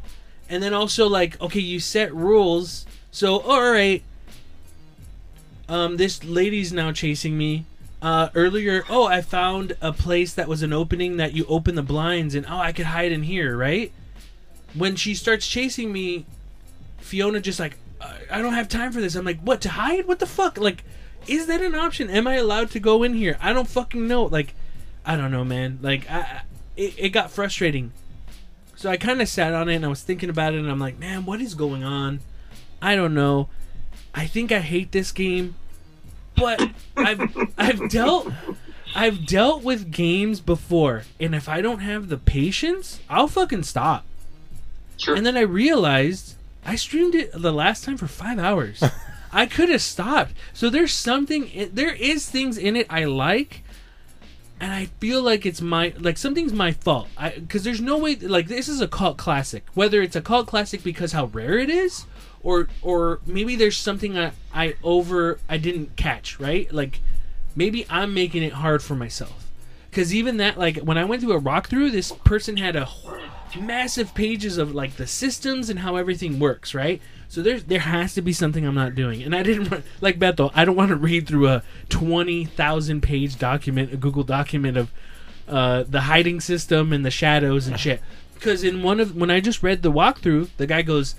[0.50, 4.04] And then also like, okay, you set rules, so all right.
[5.70, 7.66] Um, this lady's now chasing me.
[8.02, 11.84] Uh, earlier, oh, I found a place that was an opening that you open the
[11.84, 13.92] blinds and oh, I could hide in here, right?
[14.74, 16.26] when she starts chasing me,
[17.00, 17.78] Fiona just like,
[18.32, 19.16] I don't have time for this.
[19.16, 20.08] I'm like, what to hide?
[20.08, 20.58] What the fuck?
[20.58, 20.84] Like,
[21.28, 22.10] is that an option?
[22.10, 23.38] Am I allowed to go in here?
[23.42, 24.26] I don't fucking know.
[24.26, 24.54] Like,
[25.06, 25.80] I don't know, man.
[25.82, 26.44] Like, I-
[26.78, 27.92] it, it got frustrating.
[28.76, 30.80] So I kind of sat on it and I was thinking about it and I'm
[30.80, 32.22] like, man, what is going on?
[32.82, 33.50] I don't know.
[34.14, 35.56] I think I hate this game,
[36.36, 37.22] but I've
[37.58, 38.32] I've dealt
[38.96, 44.06] I've dealt with games before, and if I don't have the patience, I'll fucking stop.
[44.98, 45.16] Sure.
[45.16, 48.84] And then I realized I streamed it the last time for five hours.
[49.32, 50.34] I could have stopped.
[50.54, 51.70] So there's something.
[51.74, 53.64] There is things in it I like,
[54.60, 57.08] and I feel like it's my like something's my fault.
[57.18, 59.66] I because there's no way like this is a cult classic.
[59.74, 62.06] Whether it's a cult classic because how rare it is,
[62.44, 66.72] or or maybe there's something I I over I didn't catch right.
[66.74, 67.02] Like
[67.56, 69.46] maybe I'm making it hard for myself.
[69.90, 72.88] Because even that, like when I went through a walk through, this person had a
[73.60, 77.02] massive pages of like the systems and how everything works, right?
[77.28, 80.20] So there's there has to be something I'm not doing, and I didn't want- like
[80.20, 84.78] Bethel, I don't want to read through a twenty thousand page document, a Google document
[84.78, 84.92] of
[85.48, 88.02] uh, the hiding system and the shadows and shit.
[88.36, 91.16] Because in one of when I just read the walkthrough, the guy goes,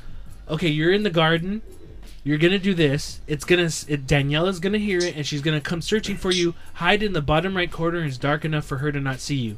[0.51, 1.63] "Okay, you're in the garden.
[2.23, 3.21] You're gonna do this.
[3.27, 6.55] It's gonna it, Daniela's gonna hear it, and she's gonna come searching for you.
[6.75, 7.99] Hide in the bottom right corner.
[7.99, 9.57] and It's dark enough for her to not see you."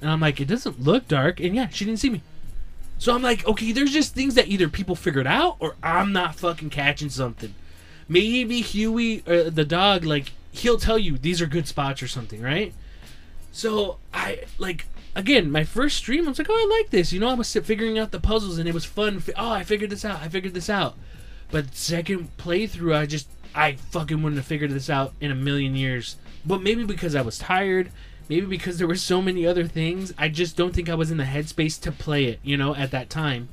[0.00, 2.22] And I'm like, "It doesn't look dark." And yeah, she didn't see me.
[3.02, 6.36] So I'm like, okay, there's just things that either people figured out or I'm not
[6.36, 7.52] fucking catching something.
[8.08, 12.40] Maybe Hewie, uh, the dog, like he'll tell you these are good spots or something,
[12.40, 12.72] right?
[13.50, 16.26] So I like again my first stream.
[16.26, 17.12] I was like, oh, I like this.
[17.12, 19.22] You know, I was figuring out the puzzles and it was fun.
[19.36, 20.20] Oh, I figured this out.
[20.20, 20.96] I figured this out.
[21.50, 25.76] But second playthrough, I just I fucking wouldn't have figured this out in a million
[25.76, 26.16] years.
[26.44, 27.90] But maybe because I was tired,
[28.28, 31.18] maybe because there were so many other things, I just don't think I was in
[31.18, 33.48] the headspace to play it, you know, at that time.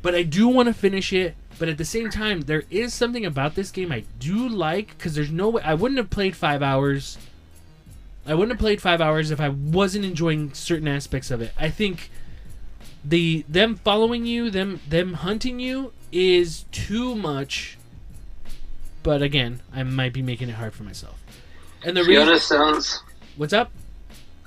[0.00, 1.34] But I do want to finish it.
[1.58, 5.14] But at the same time, there is something about this game I do like because
[5.14, 7.18] there's no way I wouldn't have played five hours.
[8.26, 11.52] I wouldn't have played five hours if I wasn't enjoying certain aspects of it.
[11.58, 12.10] I think
[13.04, 17.78] the them following you, them them hunting you is too much.
[19.02, 21.18] But again, I might be making it hard for myself.
[21.84, 23.02] And the Fiona reason, sounds.
[23.36, 23.72] what's up?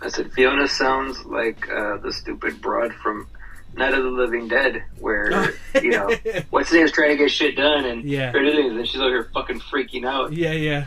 [0.01, 3.27] I said Fiona sounds like uh, the stupid broad from
[3.75, 6.09] Night of the Living Dead, where you know
[6.51, 8.31] what's the name's trying to get shit done, and Yeah.
[8.33, 10.31] and she's over here fucking freaking out.
[10.31, 10.85] Yeah, yeah.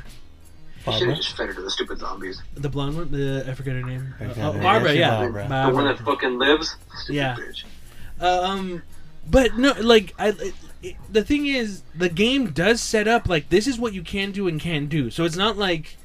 [0.85, 2.41] Should have just fed her to the stupid zombies.
[2.55, 4.14] The blonde one, the I forget her name.
[4.21, 4.99] I Uh, oh, her Barbara, name.
[5.01, 5.11] yeah.
[5.19, 5.43] Barbara.
[5.43, 5.75] The Barbara.
[5.75, 6.77] one that fucking lives.
[7.03, 7.37] Stupid Yeah.
[7.37, 7.64] bitch.
[8.23, 8.83] Um,
[9.31, 10.29] but no, like I,
[10.83, 14.33] it, the thing is, the game does set up like this is what you can
[14.33, 15.11] do and can't do.
[15.11, 15.97] So it's not like,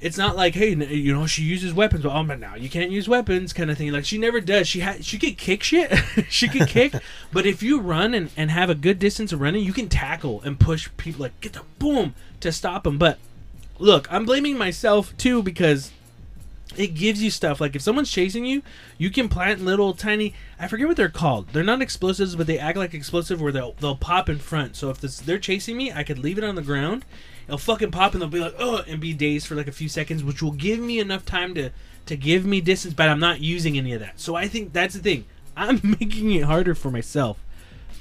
[0.00, 2.90] it's not like hey, you know, she uses weapons, but oh, but now you can't
[2.90, 3.90] use weapons, kind of thing.
[3.92, 4.68] Like she never does.
[4.68, 5.92] She had she could kick shit,
[6.28, 6.92] she could kick,
[7.32, 10.40] but if you run and and have a good distance of running, you can tackle
[10.42, 12.98] and push people like get the boom to stop them.
[12.98, 13.18] But
[13.78, 15.92] look, I'm blaming myself too because
[16.76, 17.60] it gives you stuff.
[17.60, 18.62] Like if someone's chasing you
[18.98, 21.48] you can plant little tiny i forget what they're called.
[21.52, 24.76] They're not explosives but they act like explosive where they'll, they'll pop in front.
[24.76, 27.04] So if this, they're chasing me i could leave it on the ground.
[27.46, 29.88] It'll fucking pop and they'll be like oh and be dazed for like a few
[29.88, 31.70] seconds which will give me enough time to
[32.06, 34.20] to give me distance but i'm not using any of that.
[34.20, 35.24] So i think that's the thing.
[35.56, 37.38] I'm making it harder for myself.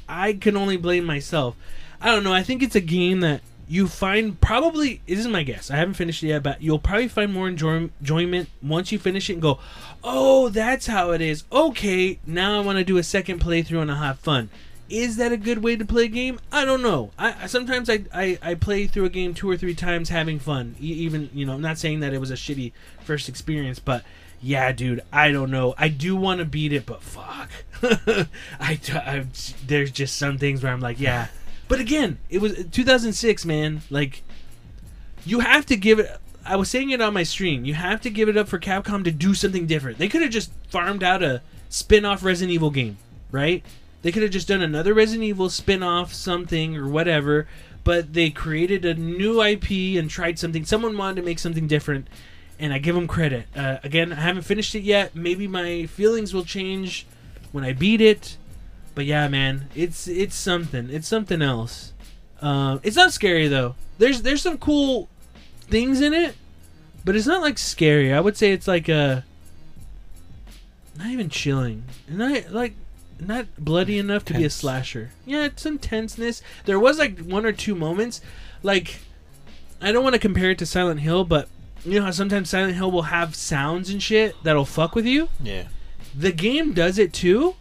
[0.09, 1.55] I can only blame myself.
[2.01, 2.33] I don't know.
[2.33, 5.95] I think it's a game that you find probably this is my guess i haven't
[5.95, 9.41] finished it yet but you'll probably find more enjoy- enjoyment once you finish it and
[9.41, 9.59] go
[10.03, 11.43] oh that's how it is.
[11.51, 14.49] Okay now i want to do a second playthrough and i'll have fun.
[14.87, 16.39] Is that a good way to play a game?
[16.51, 17.09] I don't know.
[17.17, 20.75] I sometimes I, I i play through a game two or three times having fun
[20.79, 22.71] even you know i'm not saying that it was a shitty
[23.03, 24.03] first experience but
[24.41, 25.73] yeah dude i don't know.
[25.77, 27.49] I do want to beat it but fuck.
[28.59, 29.25] I, I
[29.65, 31.27] there's just some things where i'm like yeah
[31.67, 33.81] but again, it was 2006, man.
[33.89, 34.23] Like,
[35.25, 36.09] you have to give it.
[36.45, 37.65] I was saying it on my stream.
[37.65, 39.97] You have to give it up for Capcom to do something different.
[39.97, 42.97] They could have just farmed out a spin-off Resident Evil game,
[43.31, 43.63] right?
[44.03, 47.47] They could have just done another Resident Evil spin-off something or whatever,
[47.83, 50.65] but they created a new IP and tried something.
[50.65, 52.07] Someone wanted to make something different,
[52.59, 53.47] and I give them credit.
[53.55, 55.15] Uh, again, I haven't finished it yet.
[55.15, 57.07] Maybe my feelings will change
[57.51, 58.37] when I beat it.
[58.95, 60.89] But yeah, man, it's it's something.
[60.89, 61.91] It's something else.
[62.41, 63.75] Um, it's not scary though.
[63.97, 65.09] There's there's some cool
[65.61, 66.35] things in it,
[67.03, 68.13] but it's not like scary.
[68.13, 69.21] I would say it's like uh
[70.97, 71.83] not even chilling.
[72.07, 72.73] Not like
[73.19, 75.11] not bloody enough to be a slasher.
[75.25, 76.41] Yeah, it's some tenseness.
[76.65, 78.21] There was like one or two moments,
[78.63, 78.99] like
[79.81, 81.49] I don't want to compare it to Silent Hill, but
[81.85, 85.29] you know how sometimes Silent Hill will have sounds and shit that'll fuck with you
[85.41, 85.65] Yeah.
[86.17, 87.55] the game does it too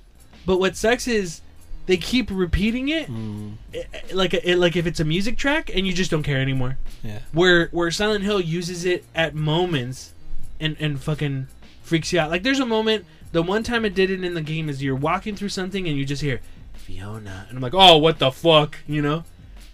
[0.47, 1.41] But what sucks is
[1.87, 5.71] they keep repeating it, Mm, eh, eh, like a, like if it's a music track,
[5.75, 6.79] and you just don't care anymore.
[7.03, 7.21] yeah.
[7.33, 10.13] Where where Silent Hill uses it at moments,
[10.61, 11.47] and and fucking
[11.83, 12.31] freaks you out.
[12.31, 13.05] Like there's a moment.
[13.33, 15.99] The one time it did it in the game is you're walking through something and
[15.99, 16.41] you just hear
[16.75, 19.25] Fiona, and I'm like, oh, what the fuck, you know?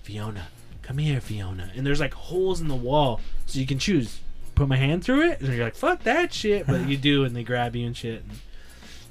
[0.03, 0.47] Fiona,
[0.83, 1.71] come here, Fiona.
[1.77, 4.21] And there's like holes in the wall, so you can choose
[4.55, 7.35] put my hand through it, and you're like, fuck that shit, but you do, and
[7.37, 8.25] they grab you and shit.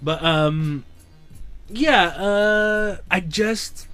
[0.01, 0.83] But um,
[1.69, 3.87] yeah, uh, I just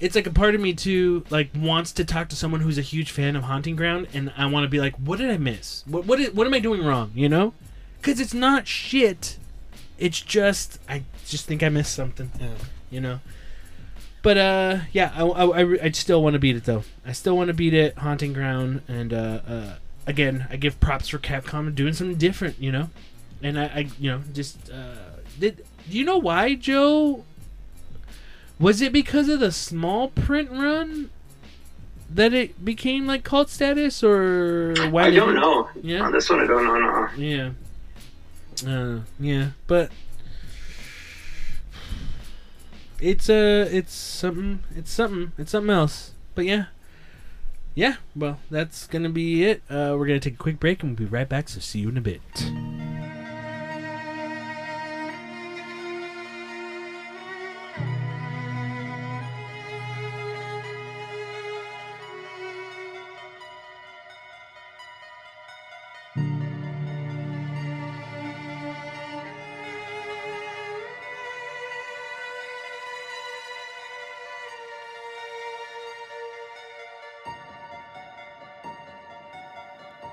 [0.00, 2.82] it's like a part of me too like wants to talk to someone who's a
[2.82, 5.84] huge fan of haunting ground and i want to be like what did i miss?
[5.86, 7.52] What what, is, what am i doing wrong you know?
[7.98, 9.36] Because it's not shit
[9.98, 12.48] it's just i just think i missed something Yeah.
[12.90, 13.20] you know?
[14.22, 16.84] But uh yeah i, I, I, I still want to beat it though.
[17.04, 19.74] I still want to beat it haunting ground and uh, uh
[20.06, 22.88] again i give props for capcom doing something different you know?
[23.42, 24.94] And i, I you know just uh
[25.38, 27.24] did do you know why joe
[28.58, 31.10] was it because of the small print run
[32.12, 35.04] that it became like cult status, or why?
[35.04, 35.68] I don't it- know.
[35.80, 36.00] Yeah.
[36.02, 37.06] On this one, I don't know.
[37.06, 37.08] No.
[37.16, 37.50] Yeah.
[38.66, 39.90] Uh, yeah, but
[43.00, 44.60] it's uh, it's something.
[44.76, 45.32] It's something.
[45.38, 46.12] It's something else.
[46.34, 46.64] But yeah,
[47.74, 47.96] yeah.
[48.14, 49.62] Well, that's gonna be it.
[49.70, 51.48] Uh, we're gonna take a quick break and we'll be right back.
[51.48, 52.20] So see you in a bit.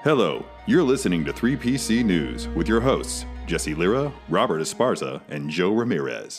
[0.07, 5.73] Hello, you're listening to 3PC News with your hosts, Jesse Lira, Robert Esparza, and Joe
[5.73, 6.35] Ramirez.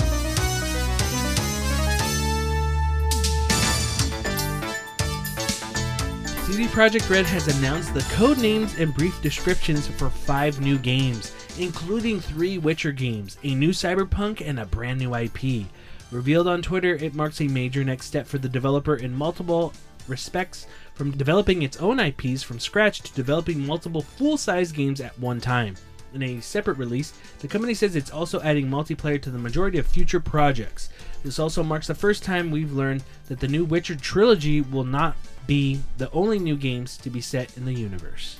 [6.46, 11.34] CD Projekt Red has announced the code names and brief descriptions for five new games,
[11.58, 15.66] including three Witcher games, a new Cyberpunk, and a brand new IP.
[16.10, 19.74] Revealed on Twitter, it marks a major next step for the developer in multiple
[20.08, 25.18] respects, from developing its own IPs from scratch to developing multiple full size games at
[25.18, 25.76] one time.
[26.14, 29.86] In a separate release, the company says it's also adding multiplayer to the majority of
[29.86, 30.88] future projects.
[31.22, 35.16] This also marks the first time we've learned that the new Witcher trilogy will not
[35.46, 38.38] be the only new games to be set in the universe.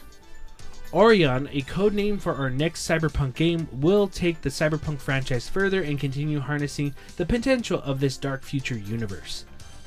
[0.94, 5.82] Orion, a code name for our next Cyberpunk game, will take the Cyberpunk franchise further
[5.82, 9.44] and continue harnessing the potential of this dark future universe.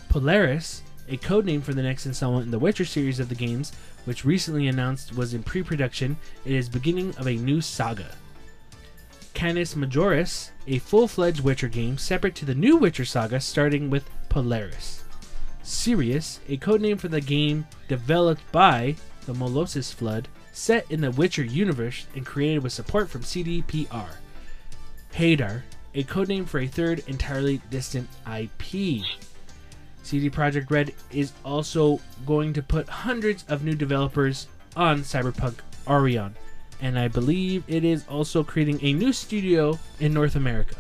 [0.10, 3.74] Polaris, a code name for the next installment in the Witcher series of the games,
[4.06, 8.16] which recently announced was in pre-production, it is beginning of a new saga.
[9.34, 15.04] Canis Majoris, a full-fledged Witcher game separate to the new Witcher saga starting with Polaris.
[15.64, 18.96] Sirius, a codename for the game developed by
[19.26, 24.10] the Molasses Flood, set in the Witcher universe and created with support from CDPR.
[25.14, 29.04] Hadar, a codename for a third entirely distant IP.
[30.04, 35.56] CD Projekt Red is also going to put hundreds of new developers on Cyberpunk
[35.88, 36.36] Orion,
[36.82, 40.76] and I believe it is also creating a new studio in North America.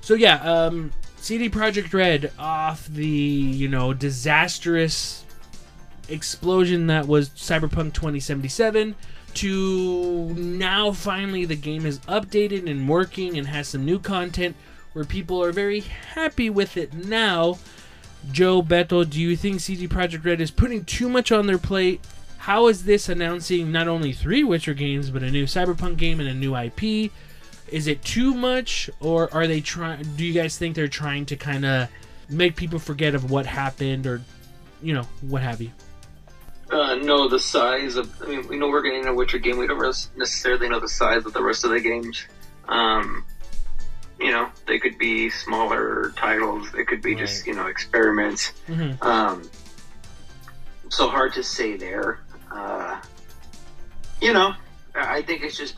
[0.00, 5.24] So yeah, um, CD Projekt Red off the you know disastrous
[6.08, 8.94] explosion that was Cyberpunk 2077
[9.34, 14.54] to now finally the game is updated and working and has some new content
[14.92, 17.58] where people are very happy with it now.
[18.30, 22.00] Joe Beto, do you think CD Projekt Red is putting too much on their plate?
[22.38, 26.28] How is this announcing not only three Witcher games but a new Cyberpunk game and
[26.28, 27.12] a new IP?
[27.68, 30.02] Is it too much, or are they trying?
[30.16, 31.88] Do you guys think they're trying to kind of
[32.28, 34.20] make people forget of what happened, or
[34.82, 35.70] you know what have you?
[36.70, 38.10] Uh, no, the size of.
[38.22, 39.56] I mean, we know we're getting a Witcher game.
[39.56, 39.80] We don't
[40.16, 42.26] necessarily know the size of the rest of the games.
[42.68, 43.24] Um,
[44.22, 46.70] you know, they could be smaller titles.
[46.72, 48.52] They could be just you know experiments.
[48.68, 49.02] Mhm.
[49.02, 49.50] Um,
[50.88, 52.20] so hard to say there.
[52.50, 53.00] Uh,
[54.20, 54.54] you know,
[54.94, 55.74] I I think it's just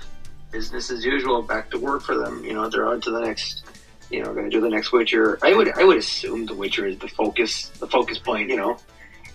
[0.50, 2.44] business as usual, back to work for them.
[2.44, 3.62] You know, they're on to the next.
[4.10, 5.38] You know, going to do the next Witcher.
[5.42, 8.50] I would, I would assume the Witcher is the focus, the focus point.
[8.50, 8.78] You know,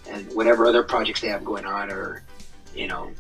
[0.08, 2.22] and whatever other projects they have going on are,
[2.76, 3.12] you know,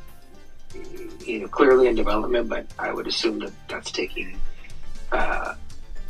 [1.26, 2.48] you know, clearly in development.
[2.48, 4.40] But I would assume that that's taking,
[5.12, 5.56] uh,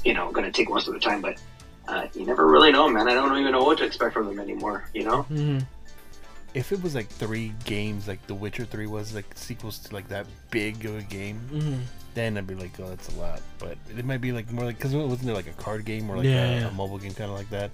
[0.03, 1.21] you know, going to take most of the time.
[1.21, 1.39] But
[1.87, 3.07] uh, you never really know, man.
[3.07, 4.89] I don't even know what to expect from them anymore.
[4.93, 5.25] You know.
[5.29, 5.65] Mhm.
[6.55, 10.07] if it was like three games, like The Witcher Three was like sequels to like
[10.09, 11.79] that big of a game, Mm-hmm.
[12.15, 13.41] then I'd be like, oh, that's a lot.
[13.59, 16.17] But it might be like more like because wasn't there like a card game or
[16.17, 16.67] like Yeah, a, yeah.
[16.67, 17.69] a mobile game kind of like that?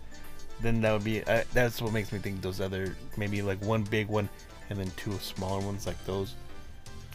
[0.61, 3.83] Then that would be uh, that's what makes me think those other maybe like one
[3.83, 4.27] big one
[4.69, 6.33] and then two smaller ones like those.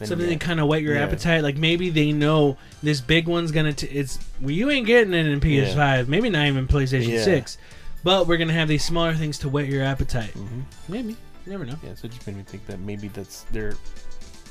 [0.09, 0.39] Something yeah.
[0.39, 1.05] to kind of whet your Yeah.
[1.05, 1.43] appetite.
[1.43, 3.73] Like maybe they know this big one's gonna.
[3.73, 6.09] T- it's well, you ain't getting it in PS5.
[6.09, 7.23] Maybe not even PlayStation Yeah.
[7.25, 7.59] Six.
[8.03, 10.33] But we're gonna have these smaller things to whet your appetite.
[10.35, 10.63] Mhm.
[10.89, 11.17] Maybe.
[11.47, 11.77] You never know.
[11.85, 13.75] Yeah, so it just made me think that maybe that's they're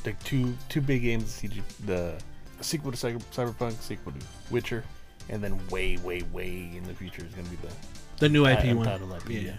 [0.06, 1.32] like two two big games.
[1.41, 2.14] CG, the
[2.62, 4.20] sequel to Cyber, Cyberpunk, sequel to
[4.52, 4.84] Witcher,
[5.30, 7.74] and then way, way, way in the future is gonna be the
[8.20, 8.88] The new IP I- one.
[8.88, 9.39] IP, Yeah.
[9.41, 9.52] yeah.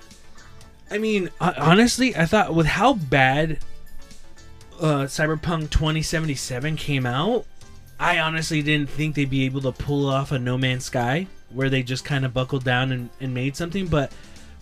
[0.93, 3.59] I mean, honestly, I thought with how bad
[4.81, 7.45] uh, Cyberpunk 2077 came out,
[7.99, 11.69] I honestly didn't think they'd be able to pull off a No Man's Sky where
[11.69, 13.87] they just kind of buckled down and, and made something.
[13.89, 14.13] But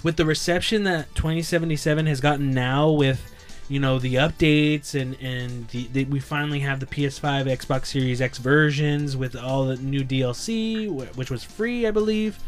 [0.03, 3.21] with the reception that 2077 has gotten now, with
[3.69, 8.21] you know the updates and and the, the we finally have the PS5, Xbox Series
[8.21, 12.39] X versions with all the new DLC, which was free, I believe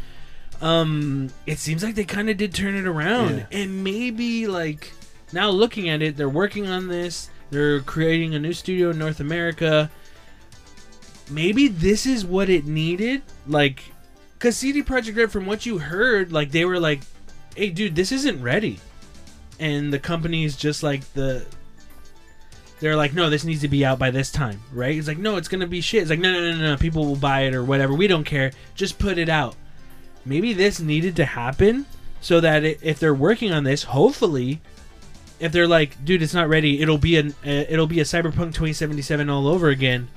[0.61, 3.45] um it seems like they kind of did turn it around Yeah.
[3.63, 4.91] and maybe like
[5.33, 9.19] now looking at it they're working on this they're creating a new studio in north
[9.19, 9.91] america.
[11.29, 13.83] Maybe this is what it needed like
[14.33, 17.01] because cd projekt red from what you heard like they were like
[17.55, 18.79] hey dude this isn't ready.
[19.59, 21.45] And the company's just like the
[22.79, 24.97] they're like no this needs to be out by this time right?
[24.97, 26.01] It's like no it's gonna be shit.
[26.01, 27.93] It's like no no no no people will buy it or whatever.
[27.93, 28.51] We don't care.
[28.73, 29.55] Just put it out.
[30.25, 31.85] Maybe this needed to happen
[32.21, 34.61] so that if they're working on this, hopefully,
[35.41, 38.53] if they're like, dude, it's not ready, it'll be an uh, it'll be a Cyberpunk
[38.53, 40.07] 2077 all over again.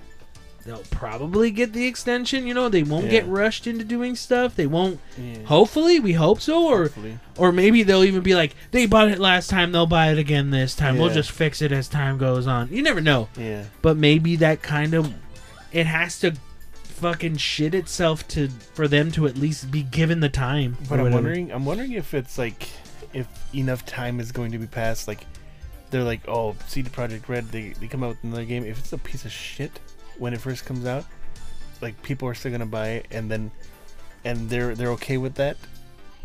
[0.65, 2.47] They'll probably get the extension.
[2.47, 4.57] You know, they won't get rushed into doing stuff.
[4.57, 4.99] They won't.
[5.19, 5.43] Yeah.
[5.45, 7.19] Hopefully, we hope so, or Hopefully.
[7.37, 10.51] or maybe they'll even be like, they bought it last time, they'll buy it again
[10.51, 10.97] this time.
[10.97, 12.69] We'll just fix it as time goes on.
[12.71, 13.65] You never know Yeah.
[13.83, 15.13] but maybe that kind of
[15.71, 16.33] it has to
[16.83, 20.79] fucking shit itself to for them to at least be given the time.
[20.89, 22.69] But I'm wondering, I'm wondering if it's like,
[23.15, 25.09] if enough time is going to be passed.
[25.09, 25.25] Like,
[25.91, 28.65] they're like, oh, CD Projekt Red, they they come out with another game.
[28.65, 29.71] If it's a piece of shit
[30.19, 31.05] when it first comes out,
[31.81, 33.51] like people are still gonna buy it, and then,
[34.25, 35.57] and they're they're okay with that,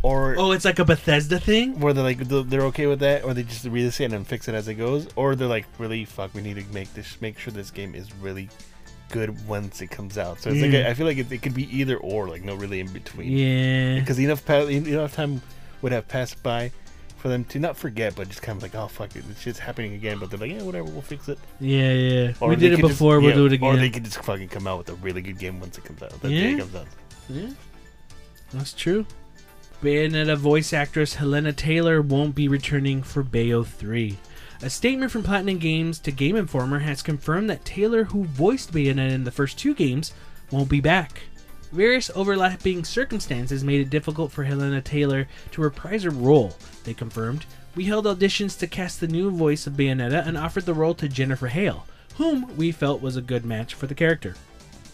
[0.02, 1.80] or Oh, it's like a Bethesda thing.
[1.80, 4.48] where they're like they're okay with that, or they just release it and then fix
[4.48, 7.38] it as it goes, or they're like, really, fuck, we need to make this, make
[7.38, 8.50] sure this game is really
[9.12, 10.40] good once it comes out.
[10.40, 10.74] So it's like.
[10.86, 14.00] I feel like it, it could be either or, like no really in between Yeah.
[14.00, 15.42] because enough enough time
[15.82, 16.72] would have passed by
[17.18, 19.60] for them to not forget, but just kind of like, oh fuck it, this shit's
[19.60, 20.20] happening again.
[20.20, 21.38] But they're like, yeah, whatever, we'll fix it.
[21.60, 22.34] Yeah, yeah.
[22.40, 23.20] Or we did it could just- before.
[23.20, 23.68] we'll yeah, do it again.
[23.70, 26.02] Or they could just fucking come out with a really good game once it comes
[26.02, 26.12] out.
[26.22, 26.58] The Yeah.
[26.60, 26.88] comes out.
[27.30, 27.50] Yeah,
[28.54, 29.06] that's true.
[29.84, 34.18] Bayonetta voice actress Hellena Taylor won't be returning for Bayo 3.
[34.62, 39.12] A statement from Platinum Games to Game Informer has confirmed that Taylor, who voiced Bayonetta
[39.12, 40.12] in the first two games,
[40.52, 41.22] won't be back.
[41.72, 47.46] Various overlapping circumstances made it difficult for Hellena Taylor to reprise her role, they confirmed.
[47.76, 51.08] We held auditions to cast the new voice of Bayonetta and offered the role to
[51.08, 54.36] Jennifer Hale, whom we felt was a good match for the character.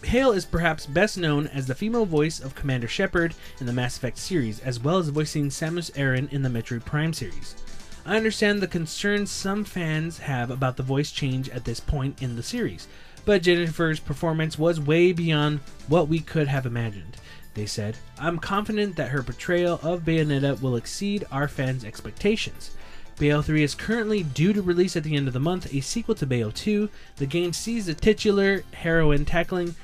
[0.04, 3.96] Hale is perhaps best known as the female voice of Commander Shepard in the Mass
[3.96, 7.56] Effect series, as well as voicing Samus Aran in the Metroid Prime series.
[8.04, 12.36] I understand the concerns some fans have about the voice change at this point in
[12.36, 12.86] the series,
[13.26, 17.18] but Jennifer's performance was way beyond what we could have imagined.
[17.52, 22.70] They said, I'm confident that her portrayal of Bayonetta will exceed our fans' expectations.
[23.18, 26.14] Bayo 3 is currently due to release at the end of the month, a sequel
[26.16, 26.88] to Bayo 2.
[27.16, 29.74] The game sees the titular heroine tackling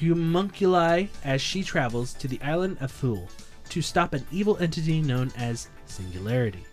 [0.00, 3.28] homunculi as she travels to the island of Thule
[3.68, 6.64] to stop an evil entity known as Singularity.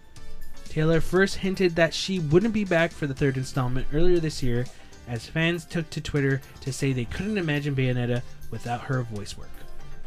[0.70, 4.66] Taylor first hinted that she wouldn't be back for the third installment earlier this year,
[5.08, 9.50] as fans took to Twitter to say they couldn't imagine Bayonetta without her voice work.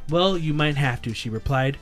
[0.09, 1.77] Well, you might have to, she replied.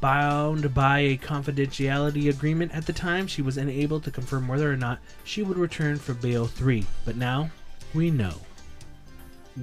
[0.00, 4.76] Bound by a confidentiality agreement at the time, she was unable to confirm whether or
[4.76, 7.50] not she would return for Bayo 3, but now
[7.94, 8.34] we know.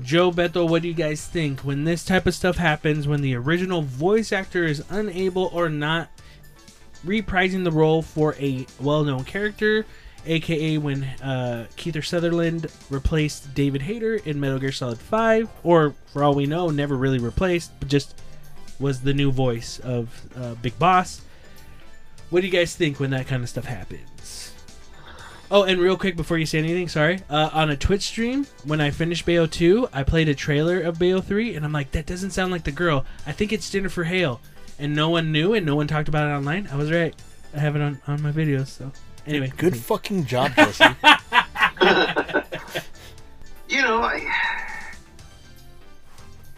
[0.02, 3.36] Joe Beto, what do you guys think when this type of stuff happens when the
[3.36, 6.10] original voice actor is unable or not
[7.06, 9.86] reprising the role for a well-known character,
[10.28, 16.24] aka when uh, Keith Sutherland replaced David Hayter in Metal Gear Solid 5, or for
[16.24, 18.20] all we know, never really replaced, but just
[18.80, 21.22] was the new voice of uh, Big Boss.
[22.30, 24.54] What do you guys think when that kind of stuff happens?
[25.50, 27.22] Oh, and real quick before you say anything, sorry.
[27.30, 31.00] Uh, on a Twitch stream, when I finished Bayo 2, I played a trailer of
[31.00, 33.06] Bayo 3, and I'm like, that doesn't sound like the girl.
[33.26, 34.42] I think it's Jennifer Hale.
[34.78, 36.68] And no one knew, and no one talked about it online.
[36.72, 37.16] I was right.
[37.56, 38.92] I have it on, on my videos, so.
[39.28, 40.86] Anyway, Good fucking job, Jesse.
[43.68, 44.26] you know, I,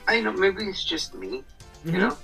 [0.07, 1.43] I know maybe it's just me.
[1.83, 1.99] You Mhm.
[1.99, 2.17] know,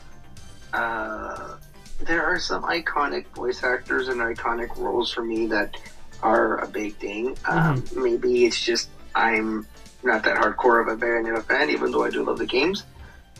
[0.77, 1.57] uh,
[2.01, 5.75] there are some iconic voice actors and iconic roles for me that
[6.21, 7.35] are a big thing.
[7.45, 9.65] Um, maybe it's just I'm
[10.03, 12.83] not that hardcore of a Bayonetta fan, even though I do love the games.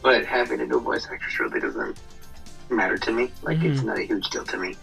[0.02, 1.98] But having a new voice actress really doesn't
[2.70, 3.32] matter to me.
[3.44, 4.76] Like it's not a huge deal to me.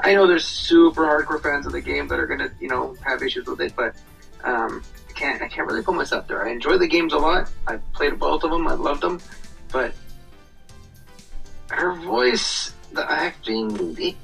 [0.00, 3.22] I know there's super hardcore fans of the game that are gonna, you know, have
[3.22, 3.96] issues with it, but
[4.44, 5.42] um, I can't.
[5.42, 6.46] I can't really put myself there.
[6.46, 7.50] I enjoy the games a lot.
[7.66, 8.68] I've played both of them.
[8.68, 9.20] I loved them,
[9.72, 9.92] but
[11.70, 14.16] her voice, the acting, it,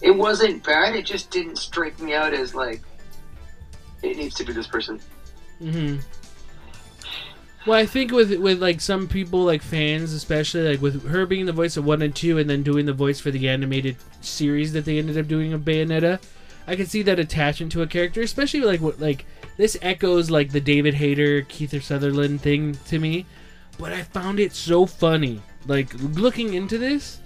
[0.00, 0.94] it wasn't bad.
[0.94, 2.80] It just didn't strike me out as like
[4.02, 5.00] it needs to be this person.
[5.58, 5.96] hmm
[7.64, 11.46] Well, I think with with like some people, like fans, especially like with her being
[11.46, 14.72] the voice of one and two, and then doing the voice for the animated series
[14.72, 16.20] that they ended up doing of Bayonetta,
[16.66, 20.50] I can see that attachment to a character, especially like what like this echoes like
[20.50, 23.26] the David Hayter, Keith Sutherland thing to me.
[23.78, 27.20] But I found it so funny, like looking into this.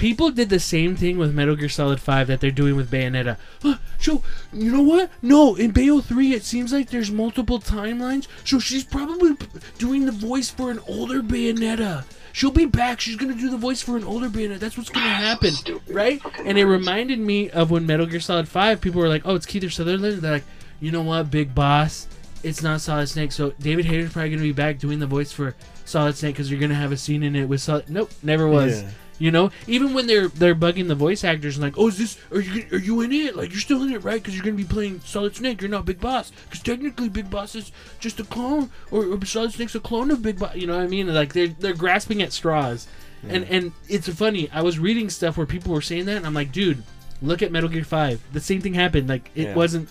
[0.00, 3.36] People did the same thing with Metal Gear Solid 5 that they're doing with Bayonetta.
[3.62, 5.10] Huh, so, you know what?
[5.20, 8.26] No, in Bayo 3, it seems like there's multiple timelines.
[8.44, 9.46] So she's probably p-
[9.76, 12.04] doing the voice for an older Bayonetta.
[12.32, 13.00] She'll be back.
[13.00, 14.58] She's going to do the voice for an older Bayonetta.
[14.58, 15.50] That's what's going to happen.
[15.50, 16.22] Stupid Right?
[16.22, 16.70] fucking And it nerds.
[16.70, 20.22] reminded me of when Metal Gear Solid 5, people were like, oh, it's Keith Sutherland.
[20.22, 20.44] They're like,
[20.80, 22.06] you know what, Big Boss?
[22.42, 23.32] It's not Solid Snake.
[23.32, 26.50] So David Hayter's probably going to be back doing the voice for Solid Snake because
[26.50, 27.90] you're going to have a scene in it with Solid.
[27.90, 28.80] Nope, never was.
[28.80, 28.88] Yeah.
[29.20, 32.18] You know, even when they're they're bugging the voice actors and like, oh, is this
[32.32, 33.36] are you are you in it?
[33.36, 34.20] Like you're still in it, right?
[34.20, 35.60] Because you're gonna be playing Solid Snake.
[35.60, 36.32] You're not Big Boss.
[36.46, 40.22] Because technically, Big Boss is just a clone, or, or Solid Snake's a clone of
[40.22, 40.56] Big Boss.
[40.56, 41.12] You know what I mean?
[41.14, 42.88] Like they're they're grasping at straws,
[43.28, 44.48] and and it's funny.
[44.52, 46.82] I was reading stuff where people were saying that, and I'm like, dude,
[47.20, 48.22] look at Metal Gear Five.
[48.32, 49.06] The same thing happened.
[49.06, 49.54] Like it Yeah.
[49.54, 49.90] wasn't,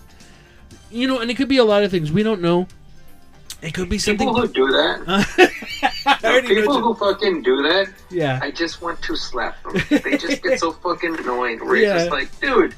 [0.90, 2.12] you know, and it could be a lot of things.
[2.12, 2.68] We don't know.
[3.62, 4.28] It could be something.
[4.28, 8.40] People who do that, people who fucking do that, yeah.
[8.42, 9.82] I just want to slap them.
[9.90, 11.60] They just get so fucking annoying.
[11.66, 11.96] Where Yeah.
[11.96, 12.76] it's just like, dude,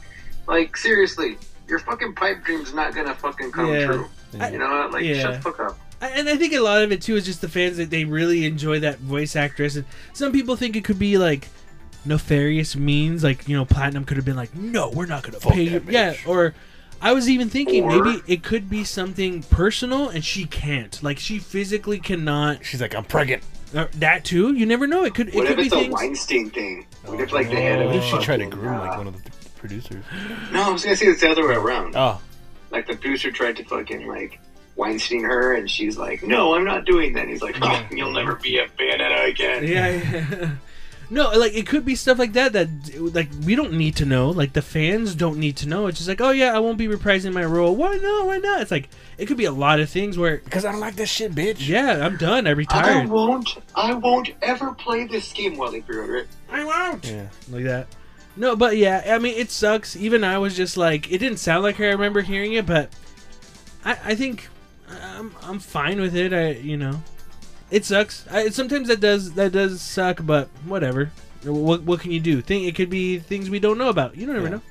[0.47, 3.85] like seriously, your fucking pipe dream's not gonna fucking come Yeah.
[3.85, 4.09] true.
[4.39, 5.21] I- You know, like Yeah.
[5.21, 5.79] shut the fuck up.
[6.01, 8.45] And I think a lot of it too is just the fans that they really
[8.45, 11.47] enjoy that voice actress, and some people think it could be like
[12.05, 15.47] nefarious means, like you know, Platinum could have been like, "No, we're not going to
[15.47, 16.55] pay you." Yeah, or
[17.01, 21.17] I was even thinking Or- maybe it could be something personal, and she can't, like
[21.19, 22.63] she physically cannot.
[22.65, 23.43] She's like, I'm pregnant.
[23.75, 25.03] Uh, that too, you never know.
[25.05, 25.29] It could.
[25.29, 25.93] It could if be it's a things.
[25.93, 26.85] Weinstein thing?
[27.05, 28.97] What if like they had a What if she tried to fucking, groom like uh,
[28.97, 30.03] one of the producers?
[30.51, 31.95] No, I was gonna say it's the other way around.
[31.95, 32.19] Oh,
[32.69, 34.39] Like the producer tried to fucking like
[34.75, 38.11] Weinstein her, and she's like, "No, I'm not doing that." And he's like, "Oh, you'll
[38.11, 40.51] never be a Bayonetta again." Yeah, yeah.
[41.11, 42.69] No, like it could be stuff like that that
[43.13, 44.29] like we don't need to know.
[44.29, 45.87] Like the fans don't need to know.
[45.87, 47.75] It's just like, oh yeah, I won't be reprising my role.
[47.75, 48.27] Why not?
[48.27, 48.61] Why not?
[48.61, 48.87] It's like
[49.17, 51.67] it could be a lot of things where because I don't like this shit, bitch.
[51.67, 52.47] yeah, I'm done.
[52.47, 53.03] I retired.
[53.03, 53.57] I won't.
[53.75, 56.27] I won't ever play this game while they pre-order it.
[56.49, 57.05] I won't.
[57.05, 57.27] Yeah.
[57.49, 57.87] Like that.
[58.37, 59.97] No, but yeah, I mean it sucks.
[59.97, 61.87] Even I was just like, it didn't sound like her.
[61.87, 62.89] I remember hearing it, but
[63.83, 64.47] I, I think
[64.89, 66.31] I'm I'm fine with it.
[66.31, 67.03] I you know,
[67.71, 68.27] it sucks.
[68.29, 71.11] I, sometimes that does that does suck, but whatever.
[71.43, 72.41] What what can you do?
[72.41, 74.15] Think it could be things we don't know about.
[74.15, 74.51] You don't never Yeah.
[74.55, 74.61] know.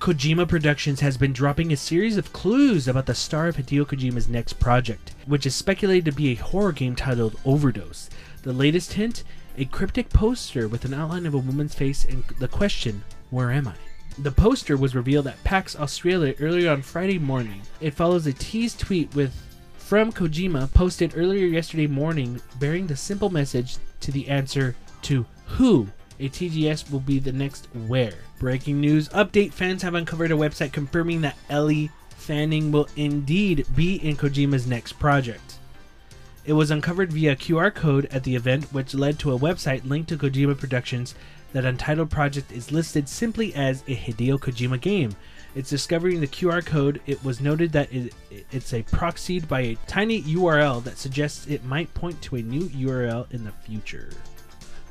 [0.00, 4.28] Kojima Productions has been dropping a series of clues about the star of Hideo Kojima's
[4.28, 8.08] next project, which is speculated to be a horror game titled Overdose.
[8.42, 9.24] The latest hint
[9.58, 13.68] a cryptic poster with an outline of a woman's face and the question, Where am
[13.68, 13.74] I?
[14.18, 17.60] The poster was revealed at PAX Australia earlier on Friday morning.
[17.80, 19.34] It follows a teased tweet with
[19.90, 25.88] from Kojima posted earlier yesterday morning bearing the simple message to the answer to who
[26.20, 28.12] a TGS will be the next where.
[28.38, 33.96] Breaking news update fans have uncovered a website confirming that Ellie Fanning will indeed be
[33.96, 35.58] in Kojima's next project.
[36.44, 40.10] It was uncovered via QR code at the event, which led to a website linked
[40.10, 41.16] to Kojima Productions.
[41.52, 45.16] That untitled project is listed simply as a Hideo Kojima game.
[45.54, 47.00] It's discovering the QR code.
[47.06, 48.14] It was noted that it,
[48.52, 52.68] it's a proxied by a tiny URL that suggests it might point to a new
[52.68, 54.10] URL in the future.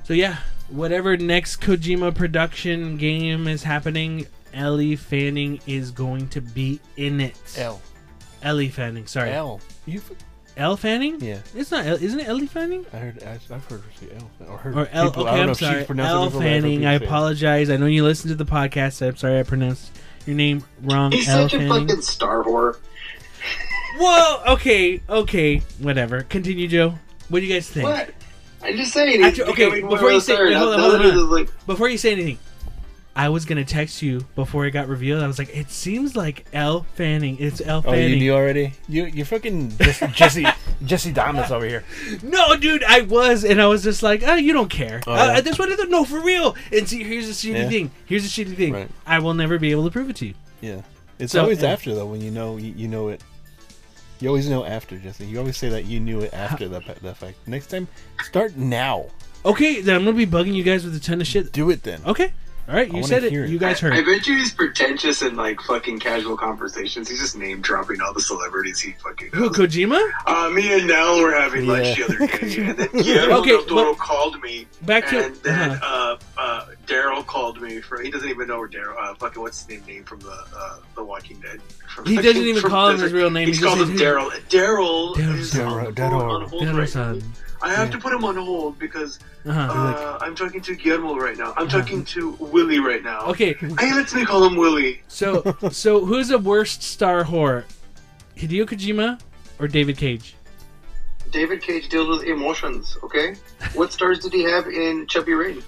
[0.03, 0.37] So yeah,
[0.69, 7.37] whatever next Kojima production game is happening, Ellie Fanning is going to be in it.
[7.57, 7.81] L.
[8.41, 9.31] Ellie Fanning, sorry.
[9.31, 9.61] L.
[9.85, 10.01] You?
[10.57, 11.21] Elle Fanning?
[11.21, 11.39] Yeah.
[11.55, 11.85] It's not.
[11.85, 12.85] Elle, isn't it Ellie Fanning?
[12.91, 13.23] I heard.
[13.23, 14.31] I, I've heard her say L.
[14.49, 15.05] Or heard Or Elle?
[15.11, 15.83] people- I Okay, I'm if sorry.
[15.85, 16.85] pronounced it Elle before, but I've heard Fanning.
[16.85, 17.69] I apologize.
[17.69, 19.05] I know you listened to the podcast.
[19.07, 19.91] I'm sorry I pronounced
[20.25, 21.11] your name wrong.
[21.11, 22.77] He's Elle such a fucking star whore.
[23.97, 24.53] Whoa.
[24.53, 25.01] Okay.
[25.09, 25.57] Okay.
[25.79, 26.21] Whatever.
[26.23, 26.95] Continue, Joe.
[27.29, 27.87] What do you guys think?
[27.87, 28.09] What?
[28.61, 29.23] I'm just saying.
[29.23, 32.11] Actually, okay, before you say- wait, hold on, hold on, hold like, Before you say
[32.11, 32.39] anything,
[33.19, 35.21] I was gonna text you before it got revealed.
[35.21, 37.35] I was like, it seems like Elle Fanning.
[37.37, 37.99] It's Elle Fanning.
[37.99, 38.71] Oh, you knew already?
[38.87, 40.45] You you fucking Jesse Jesse,
[40.85, 41.83] Jesse Damas over here.
[42.23, 45.01] No, dude, I was, and I was just like, oh, you don't care.
[45.05, 45.31] Oh, uh, yeah.
[45.33, 45.89] I thought.
[45.89, 46.55] No, for real.
[46.71, 47.69] And see, here's the shitty Yeah.
[47.69, 47.91] thing.
[48.05, 48.71] Here's the shitty thing.
[48.73, 48.89] Right.
[49.05, 50.33] I will never be able to prove it to you.
[50.61, 50.81] Yeah,
[51.19, 51.71] it's So, always yeah.
[51.71, 53.21] after though when you know you, you know it.
[54.21, 55.25] You always know after, Jesse.
[55.25, 57.37] You always say that you knew it after the the fact.
[57.47, 57.89] Next time,
[58.23, 59.07] start now.
[59.45, 61.51] Okay, then I'm gonna be bugging you guys with a ton of shit.
[61.51, 62.01] Do it then.
[62.05, 62.31] Okay,
[62.69, 63.33] all right, you said it.
[63.33, 63.49] it.
[63.49, 63.93] You guys heard.
[63.93, 64.05] I it.
[64.05, 67.09] bet you he's pretentious in like fucking casual conversations.
[67.09, 69.29] He's just name dropping all the celebrities he fucking.
[69.33, 69.99] Who, Kojima?
[70.27, 73.63] Uh, me and Nell were having lunch the other day, and then Guillermo Okay, del
[73.63, 76.17] Toro called me, Back to and then uh-huh.
[76.37, 78.01] uh, uh, Daryl called me for.
[78.03, 78.95] He doesn't even know where Daryl.
[79.01, 79.85] Uh, fucking what's his name?
[79.87, 81.59] Name from the uh, the Walking Dead.
[81.87, 83.47] From, He doesn't even call him his real name.
[83.47, 84.29] He's He just called him Daryl.
[84.49, 87.23] Daryl Daryl- Daryl- Daryl.
[87.61, 87.71] On hold Daryl right son.
[87.71, 87.73] now.
[87.73, 87.91] I have Yeah.
[87.91, 89.59] to put him on hold because Uh-huh.
[89.61, 91.53] uh, I'm talking to Guillermo right now.
[91.57, 93.21] I'm talking to Willie right now.
[93.27, 95.01] Okay, He lets me call him Willie.
[95.07, 97.63] so so who's the worst star whore?
[98.35, 99.19] Hideo Kojima
[99.59, 100.35] or David Cage?
[101.31, 102.97] David Cage deals with emotions.
[103.03, 103.35] Okay,
[103.73, 105.61] what stars did he have in Chubby Rain?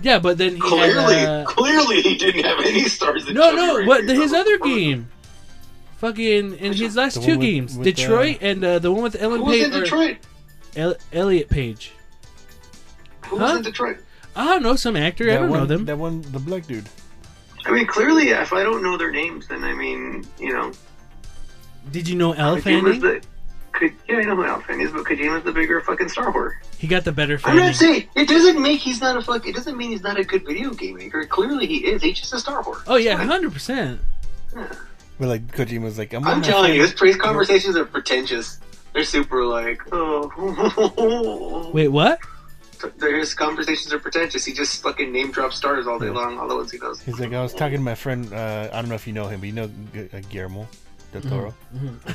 [0.00, 3.28] Yeah, but then he Clearly, had, uh, clearly he didn't have any stars.
[3.28, 3.76] In no, Chubby no.
[3.76, 3.86] Rain.
[3.86, 5.08] What the, his other game?
[5.98, 9.14] Fucking in his last two with- games, with, uh, Detroit and uh, the one with
[9.20, 9.66] Ellen Who was Page.
[9.66, 10.16] in or Detroit?
[10.76, 11.92] El- Elliot Page.
[13.26, 13.44] Who Huh?
[13.44, 13.98] was in Detroit?
[14.34, 15.30] I don't know some actor.
[15.30, 15.84] I don't one, know them.
[15.84, 16.88] That one, the black dude.
[17.66, 20.72] I mean, clearly, if I don't know their names, then I mean, you know,
[21.90, 23.00] Did you know Elle Fanning?
[23.00, 23.22] the.
[23.72, 26.52] Could, yeah, I know who Alfred is, but Kojima's the bigger fucking star whore.
[26.76, 27.64] He got the better I'm Fanning.
[27.66, 29.46] not saying it doesn't make he's not a fuck.
[29.46, 31.24] It doesn't mean he's not a good video game maker.
[31.24, 32.02] Clearly, he is.
[32.02, 32.82] He's just a star whore.
[32.86, 33.28] Oh yeah, Fine.
[33.28, 34.00] hundred percent.
[34.54, 34.68] But
[35.28, 36.90] like Kojima's like, I'm, I'm telling you, friend.
[36.90, 38.58] his praise conversations are pretentious.
[38.92, 41.70] They're super like, oh.
[41.74, 42.18] Wait, what?
[43.00, 44.44] His conversations are pretentious.
[44.44, 47.00] He just fucking name drops stars all day long, all the ones he knows.
[47.00, 48.32] He's like, I was talking to my friend.
[48.32, 50.66] Uh, I don't know if you know him, but you know Gu- uh, Guillermo
[51.12, 51.54] del Toro.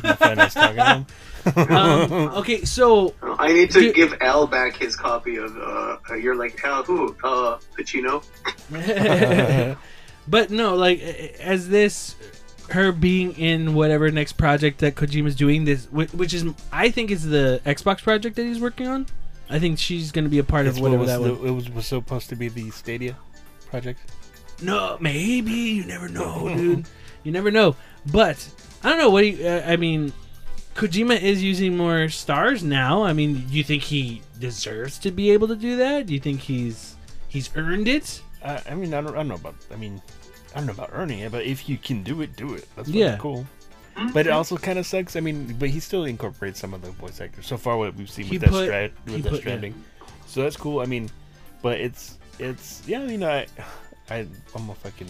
[0.04, 1.06] My friend I was talking to him.
[1.48, 3.96] Um, okay, so I need to Dude.
[3.96, 5.56] give Al back his copy of.
[5.58, 7.16] Uh, you're like Al who?
[7.24, 8.22] Uh, Pacino.
[10.28, 11.00] but no, like
[11.40, 12.16] as this
[12.70, 17.24] her being in whatever next project that Kojima's doing this which is I think is
[17.24, 19.08] the Xbox project that he's working on.
[19.50, 21.42] I think she's going to be a part That's of what whatever was that the,
[21.42, 21.50] was.
[21.50, 23.16] it was was supposed to be the Stadia
[23.70, 24.00] project.
[24.62, 26.86] No, maybe you never know, dude.
[27.24, 27.76] You never know.
[28.12, 28.48] But
[28.84, 30.14] I don't know what do you, uh, I mean.
[30.76, 33.02] Kojima is using more stars now.
[33.02, 36.06] I mean, do you think he deserves to be able to do that?
[36.06, 36.96] Do you think he's
[37.28, 38.22] he's earned it?
[38.46, 39.56] I, I mean, I don't, I don't know about.
[39.74, 40.00] I mean,
[40.58, 42.68] I don't know about earning it, but if you can do it, do it.
[42.76, 43.18] That's fucking Yeah.
[43.18, 43.46] cool.
[44.14, 45.16] But it also kind of sucks.
[45.16, 47.48] I mean, but he still incorporates some of the voice actors.
[47.48, 49.42] So far, what we've seen He with that put- Stra- he with that put- yeah.
[49.42, 49.74] Stranding,
[50.28, 50.80] so that's cool.
[50.82, 51.10] I mean,
[51.62, 53.02] but it's it's yeah.
[53.02, 53.46] I mean, I
[54.10, 55.10] I I'm a fucking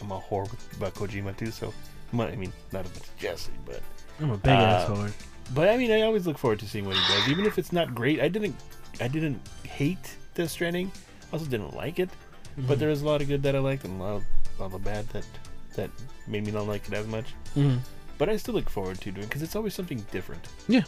[0.00, 1.50] I'm a whore about Kojima too.
[1.50, 1.72] So
[2.12, 3.80] I'm not- I mean, not as much as Jesse, but
[4.20, 5.12] I'm a big Uh, whore.
[5.54, 7.72] but I mean, I always look forward to seeing what he does, even if it's
[7.72, 8.20] not great.
[8.20, 8.56] I didn't
[9.00, 10.90] I didn't hate Death Stranding.
[11.30, 12.10] I also didn't like it,
[12.56, 12.66] Mm-hmm.
[12.68, 14.24] but there was a lot of good that I liked and a lot of,
[14.62, 15.24] lot of bad that
[15.76, 15.90] that
[16.26, 17.34] made me not like it as much.
[17.56, 17.80] Mhm.
[18.16, 20.46] But I still look forward to doing because it's always something different.
[20.68, 20.82] Yeah.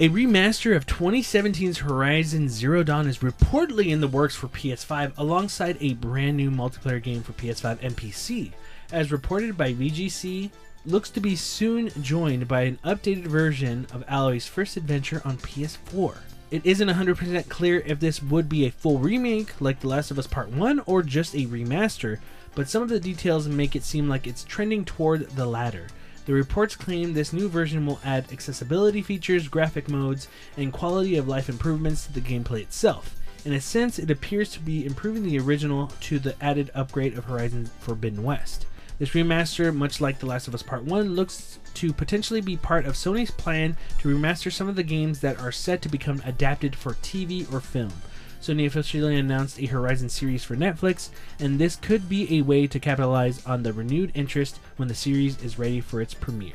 [0.00, 5.76] A remaster of 2017's Horizon Zero Dawn is reportedly in the works for PS5 alongside
[5.80, 8.52] a brand new multiplayer game for PS5 and PC.
[8.92, 10.50] As reported by VGC,
[10.86, 16.18] looks to be soon joined by an updated version of Aloy's first adventure on PS4.
[16.50, 20.18] It isn't 100% clear if this would be a full remake like The Last of
[20.18, 22.18] Us Part 1 or just a remaster,
[22.58, 25.86] but some of the details make it seem like it's trending toward the latter.
[26.26, 31.28] The reports claim this new version will add accessibility features, graphic modes, and quality of
[31.28, 33.14] life improvements to the gameplay itself.
[33.44, 37.26] In a sense, it appears to be improving the original to the added upgrade of
[37.26, 38.66] Horizon Forbidden West.
[38.98, 42.86] This remaster, much like The Last of Us Part 1, looks to potentially be part
[42.86, 46.74] of Sony's plan to remaster some of the games that are set to become adapted
[46.74, 47.92] for TV or film.
[48.40, 51.10] Sony officially announced a Horizon series for Netflix,
[51.40, 55.42] and this could be a way to capitalize on the renewed interest when the series
[55.42, 56.52] is ready for its premiere.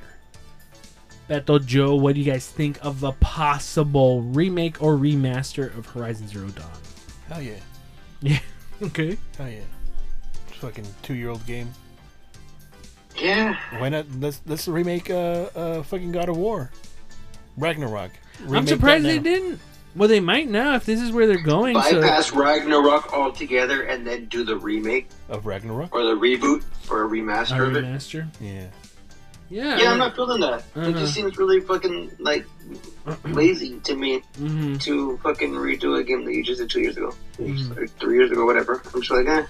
[1.30, 6.28] Beto Joe, what do you guys think of the possible remake or remaster of Horizon
[6.28, 6.70] Zero Dawn?
[7.30, 7.54] Hell yeah,
[8.22, 8.40] Yeah.
[8.82, 9.18] Okay.
[9.38, 9.62] hell yeah.
[10.60, 11.72] Fucking two year old game.
[13.18, 13.56] Yeah.
[13.78, 14.06] Why not?
[14.20, 16.72] Let's let's remake uh uh fucking God of War,
[17.58, 18.12] Ragnarok.
[18.50, 19.60] I'm surprised that they didn't.
[19.96, 21.80] Well, they might now if this is where they're going.
[21.82, 25.94] So Bypass Ragnarok altogether and then do the remake of Ragnarok.
[25.94, 27.84] or the reboot or a a remaster of it.
[27.86, 28.28] remaster.
[28.42, 28.66] Yeah.
[29.50, 29.78] Yeah.
[29.80, 30.60] Yeah, I'm not feeling that.
[30.76, 30.92] It Uh-huh.
[30.94, 32.46] just seems really fucking like
[33.26, 36.98] lazy to me hmm to fucking redo a game that you just did two years
[36.98, 37.78] ago, Mhm.
[37.78, 38.82] or three years ago, whatever.
[38.96, 39.46] I'm just like, eh.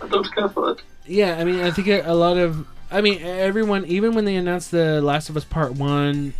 [0.00, 0.76] I thought it was kind of fun.
[1.06, 4.36] Yeah, I mean, I think a a lot of, I mean, everyone, even when they
[4.36, 6.32] announced the Last of Us Part One,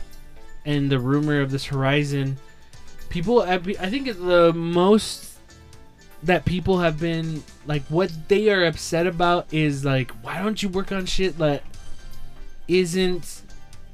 [0.64, 2.36] and the rumor of this Horizon,
[3.08, 5.32] people, I think the most
[6.22, 10.68] that people have been like, what they are upset about is like, why don't you
[10.68, 11.62] work on shit that
[12.68, 13.42] isn't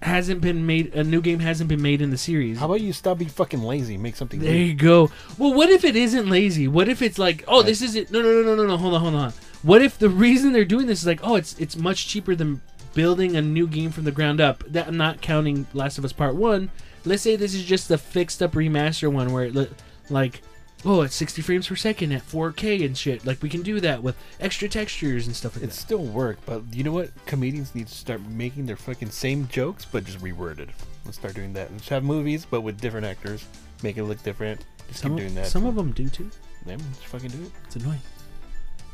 [0.00, 2.92] hasn't been made a new game hasn't been made in the series How about you
[2.92, 3.96] stop being fucking lazy?
[3.96, 4.38] Make something.
[4.38, 4.58] there new.
[4.58, 5.10] you go.
[5.38, 6.68] Well, what if it isn't lazy?
[6.68, 8.12] What if it's like, oh, this isn't?
[8.12, 8.76] No, no, no, no, no, no.
[8.76, 9.32] Hold on, hold on.
[9.62, 12.60] What if the reason they're doing this is like, oh, it's it's much cheaper than
[12.94, 14.64] building a new game from the ground up.
[14.68, 16.70] That I'm not counting Last of Us Part One.
[17.04, 19.68] Let's say this is just a fixed up remaster one where it li-
[20.10, 20.42] like,
[20.84, 23.24] oh, it's 60 frames per second at 4K and shit.
[23.24, 25.72] Like we can do that with extra textures and stuff like It that.
[25.74, 27.10] still work, but you know what?
[27.26, 30.68] Comedians need to start making their fucking same jokes, but just reworded.
[31.04, 31.72] Let's start doing that.
[31.72, 33.44] Let's have movies, but with different actors.
[33.82, 34.64] Make it look different.
[34.88, 35.46] Just Some keep doing that.
[35.46, 36.30] some of them do too.
[36.66, 36.80] them.
[36.94, 37.50] Just fucking do it.
[37.66, 38.00] It's annoying.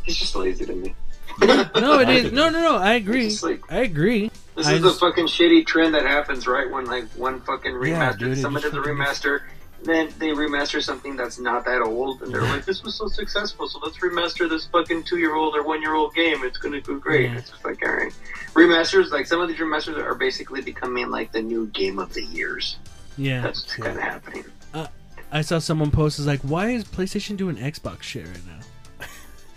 [0.03, 0.95] He's just lazy to me.
[1.41, 2.33] No, it is.
[2.33, 2.77] No, no, no.
[2.77, 3.37] I agree.
[3.43, 4.31] Like- I agree.
[4.57, 6.71] This I is the just- fucking shitty trend that happens, right?
[6.71, 9.41] When like one fucking Yeah, remaster, dude, someone does a remaster,
[9.83, 13.69] then they remaster something that's not that old, and they're like, "This was so successful,
[13.69, 16.45] so let's remaster this fucking two-year-old or one-year-old game.
[16.45, 17.37] It's gonna go great." Yeah.
[17.39, 18.13] It's just like, all right,
[18.55, 19.11] remasters.
[19.11, 22.77] Like some of these remasters are basically becoming like the new game of the years.
[23.19, 23.41] Yeah.
[23.43, 24.45] That's kind of happening.
[24.73, 24.87] Uh,
[25.33, 28.61] I saw someone post is like, why is PlayStation doing Xbox shit right now?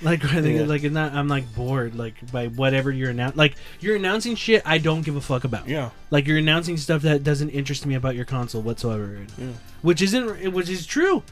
[0.02, 0.66] Like, I think Yeah.
[0.66, 1.14] like it's not.
[1.14, 3.38] I'm like bored like by whatever you're announcing.
[3.38, 5.68] Like you're announcing shit I don't give a fuck about.
[5.68, 5.90] Yeah.
[6.12, 9.26] Like you're announcing stuff that doesn't interest me about your console whatsoever.
[9.38, 9.48] Yeah.
[9.82, 10.54] Which isn't.
[10.54, 11.24] Which is true.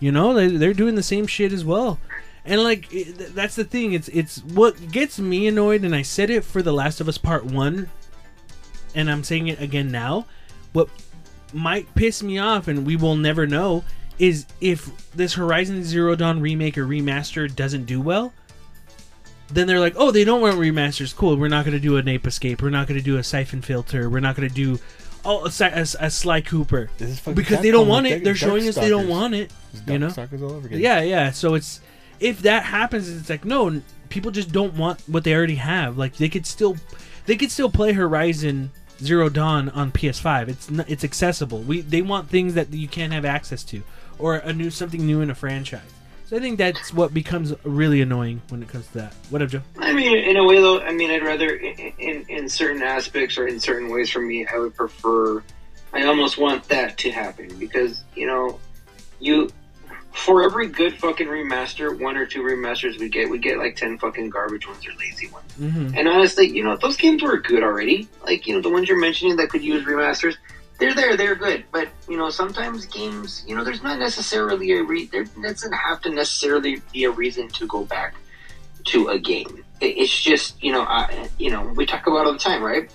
[0.00, 1.98] You know, they they're doing the same shit as well.
[2.44, 3.92] And like it, that's the thing.
[3.92, 7.18] It's it's what gets me annoyed, and I said it for The Last of Us
[7.18, 7.90] Part One,
[8.94, 10.26] and I'm saying it again now.
[10.72, 10.88] What
[11.52, 13.84] might piss me off, and we will never know,
[14.18, 18.32] is if this Horizon Zero Dawn remake or remaster doesn't do well.
[19.50, 21.16] Then they're like, oh, they don't want remasters.
[21.16, 21.36] Cool.
[21.36, 22.60] We're not going to do an ape escape.
[22.60, 24.10] We're not going to do a siphon filter.
[24.10, 24.78] We're not going to do
[25.24, 28.24] oh a, a, a Sly Cooper This is fucking because they don't want it.
[28.24, 29.50] They're showing us they don't want it.
[29.86, 30.08] You know?
[30.16, 30.80] All over again.
[30.80, 31.30] Yeah, yeah.
[31.30, 31.80] So it's
[32.20, 35.96] if that happens, it's like no, people just don't want what they already have.
[35.96, 36.76] Like they could still,
[37.26, 40.48] they could still play Horizon Zero Dawn on PS5.
[40.48, 41.60] It's not, it's accessible.
[41.60, 43.82] We they want things that you can't have access to,
[44.18, 45.80] or a new something new in a franchise.
[46.28, 49.14] So I think that's what becomes really annoying when it comes to that.
[49.30, 49.62] What up, Joe?
[49.78, 53.38] I mean, in a way, though, I mean, I'd rather, in, in, in certain aspects
[53.38, 55.42] or in certain ways for me, I would prefer,
[55.94, 58.60] I almost want that to happen because, you know,
[59.20, 59.50] you,
[60.12, 63.96] for every good fucking remaster, one or two remasters we get, we get like 10
[63.96, 65.50] fucking garbage ones or lazy ones.
[65.58, 65.96] Mm-hmm.
[65.96, 68.06] And honestly, you know, those games were good already.
[68.22, 70.36] Like, you know, the ones you're mentioning that could use remasters,
[70.78, 71.64] they're there, they're good.
[71.72, 76.00] But, you know, sometimes games, you know, there's not necessarily a re- there doesn't have
[76.02, 78.14] to necessarily be a reason to go back
[78.84, 79.64] to a game.
[79.80, 82.90] It's just, you know, I, you know, we talk about all the time, right?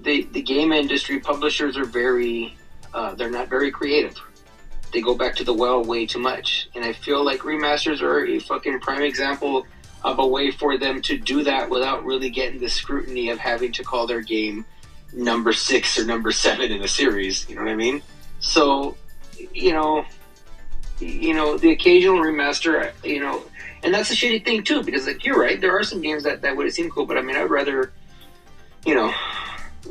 [0.00, 2.56] The the game industry publishers are very,
[2.92, 4.16] uh, they're not very creative.
[4.92, 8.26] They go back to the well way too much, and I feel like remasters are
[8.26, 9.66] a fucking prime example
[10.02, 13.72] of a way for them to do that without really getting the scrutiny of having
[13.72, 14.64] to call their game
[15.12, 17.48] number six or number seven in a series.
[17.48, 18.02] You know what I mean?
[18.40, 18.96] So,
[19.52, 20.04] you know,
[21.00, 23.42] you know, the occasional remaster, you know,
[23.82, 26.42] and that's a shitty thing too, because like you're right, there are some games that
[26.42, 27.92] that would seem cool, but I mean, I'd rather,
[28.86, 29.12] you know,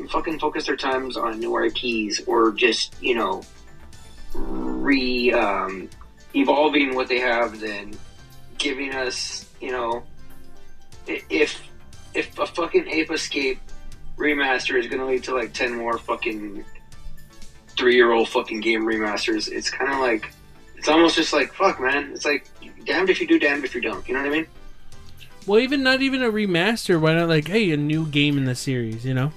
[0.09, 3.43] fucking focus their times on new IPs or just you know,
[4.33, 5.89] re um,
[6.33, 7.97] evolving what they have than
[8.57, 10.03] giving us, you know,
[11.07, 11.61] if
[12.13, 13.59] if a fucking Ape Escape
[14.21, 16.63] remaster is going to lead to like ten more fucking
[17.77, 20.31] three year old fucking game remasters, it's kind of like
[20.77, 22.11] it's almost just like fuck, man.
[22.13, 22.47] It's like
[22.85, 24.07] damned if you do, damned if you don't.
[24.07, 24.47] You know what I mean?
[25.47, 26.99] Well, even not even a remaster.
[27.01, 29.05] Why not like, hey, a new game in the series?
[29.05, 29.31] You know.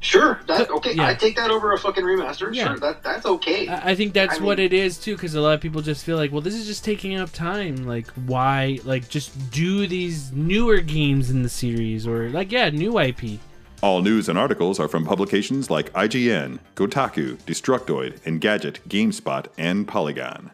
[0.00, 0.92] Sure, that okay.
[0.92, 1.08] Yeah.
[1.08, 2.54] I take that over a fucking remaster.
[2.54, 2.66] Yeah.
[2.68, 3.66] Sure, that that's okay.
[3.66, 5.80] I I think that's I what mean- it is too, because a lot of people
[5.82, 7.86] just feel like, well, this is just taking up time.
[7.86, 8.78] Like, why?
[8.84, 13.40] Like, just do these newer games in the series, or like, yeah, new IP.
[13.82, 20.50] All news and articles are from publications like IGN, Kotaku, Destructoid, Engadget, GameSpot, and Polygon.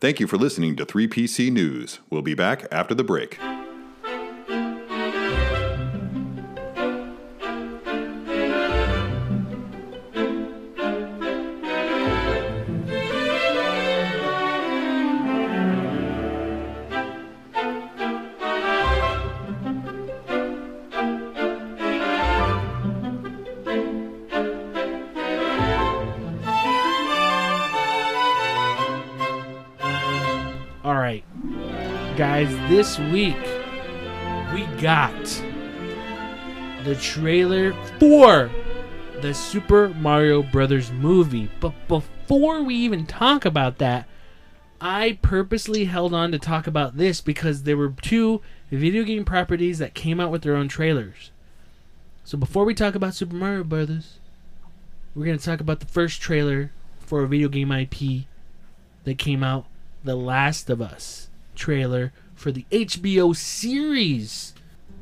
[0.00, 2.00] Thank you for listening to 3PC News.
[2.10, 3.38] We'll be back after the break.
[32.44, 33.36] Guys, this week
[34.52, 35.12] we got
[36.84, 38.50] the trailer for
[39.20, 41.48] the Super Mario Brothers movie.
[41.60, 44.08] But before we even talk about that,
[44.80, 48.40] I purposely held on to talk about this because there were two
[48.70, 51.30] video game properties that came out with their own trailers.
[52.24, 54.18] So before we talk about Super Mario Brothers,
[55.14, 58.24] we're going to talk about the first trailer for a video game IP
[59.04, 59.66] that came out,
[60.02, 62.12] The Last of Us trailer
[62.42, 64.52] for the HBO series.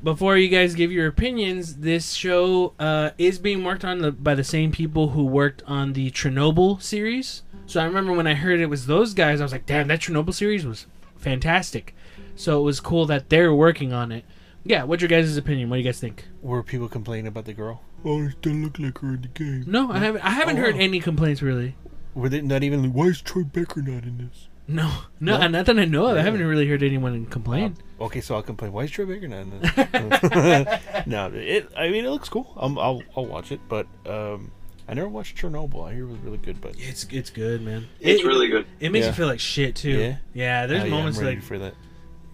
[0.04, 4.34] Before you guys give your opinions, this show uh, is being worked on the, by
[4.34, 7.42] the same people who worked on the Chernobyl series.
[7.66, 10.00] So I remember when I heard it was those guys, I was like, damn, that
[10.00, 10.86] Chernobyl series was
[11.16, 11.94] fantastic.
[12.36, 14.24] So it was cool that they're working on it.
[14.64, 15.68] Yeah, what's your guys' opinion?
[15.70, 16.26] What do you guys think?
[16.42, 17.82] Were people complaining about the girl?
[18.04, 19.64] Oh, it doesn't look like her in the game.
[19.66, 20.22] No, I haven't.
[20.24, 20.80] I haven't Oh, heard wow.
[20.82, 21.76] any complaints really.
[22.14, 24.48] Were they not even like, why is Troy Baker not in this?
[24.72, 24.88] No,
[25.20, 25.48] no, No?
[25.48, 26.16] not that I know of.
[26.16, 27.76] I haven't really heard anyone complain.
[28.00, 28.72] Uh, okay, so I'll complain.
[28.72, 31.06] Why is Troy Baker not in this?
[31.06, 31.68] no, it.
[31.76, 32.52] I mean, it looks cool.
[32.56, 34.50] Um, I'll I'll watch it, but um,
[34.88, 35.88] I never watched Chernobyl.
[35.88, 37.86] I hear it was really good, but It's it's good, man.
[38.00, 38.66] It's It- really good.
[38.80, 39.10] It makes Yeah.
[39.10, 39.90] you feel like shit too.
[39.98, 40.16] Yeah?
[40.34, 41.74] Yeah, there's uh, yeah, moments I'm ready like for that.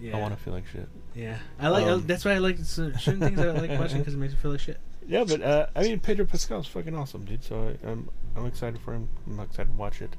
[0.00, 0.88] yeah, I want to feel like shit.
[1.14, 1.38] yeah.
[1.58, 2.64] I like Um, that's why I like c-
[2.98, 4.78] certain things I like watching because it makes me feel like shit.
[5.08, 7.44] Yeah, but uh, I mean, Pedro Pascal's fucking awesome, dude.
[7.44, 9.08] So I, I'm I'm excited for him.
[9.26, 10.14] I'm excited to watch it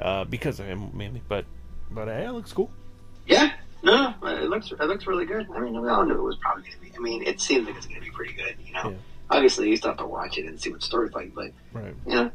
[0.00, 1.22] uh, because of him mainly.
[1.28, 1.44] But
[1.90, 2.70] but uh, yeah, it looks cool.
[3.26, 3.52] Yeah,
[3.82, 5.46] no, no, it looks it looks really good.
[5.54, 6.92] I mean, we all knew it was probably going to be.
[6.96, 8.56] I mean, it seems like it's going to be pretty good.
[8.64, 8.96] You know, Yeah.
[9.30, 11.94] obviously you still have to watch it and see what the story's like, but Right.
[12.06, 12.26] you know,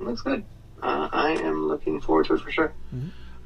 [0.00, 0.44] it looks good.
[0.82, 2.72] Uh, I am looking forward to it for sure.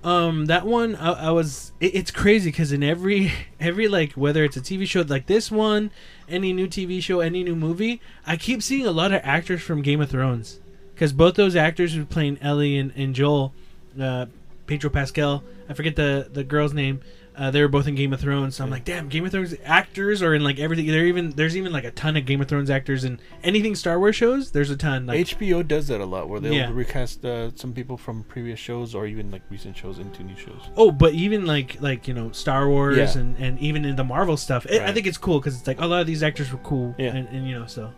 [0.04, 1.72] Um, that one I, I was.
[1.80, 5.50] It, it's crazy because in every every like whether it's a TV show like this
[5.50, 5.90] one,
[6.28, 9.82] any new TV show, any new movie, I keep seeing a lot of actors from
[9.82, 10.60] Game of Thrones.
[10.96, 13.52] Because both those actors who playing Ellie and, and Joel,
[14.00, 14.24] uh,
[14.66, 17.00] Pedro Pascal, I forget the the girl's name.
[17.36, 19.54] Uh, they were both in Game of Thrones, so I'm like, damn, Game of Thrones
[19.62, 20.86] actors are in like everything.
[20.86, 23.98] They're even there's even like a ton of Game of Thrones actors in anything Star
[23.98, 24.52] Wars shows.
[24.52, 25.04] There's a ton.
[25.04, 26.70] Like, HBO does that a lot, where they'll Yeah.
[26.72, 30.62] recast uh, some people from previous shows or even like recent shows into new shows.
[30.78, 33.20] Oh, but even like like you know Star Wars Yeah.
[33.20, 34.94] and, and even in the Marvel stuff, it, I Right.
[34.94, 37.14] think it's cool because it's like a lot of these actors were cool, Yeah.
[37.14, 37.92] and, and you know so.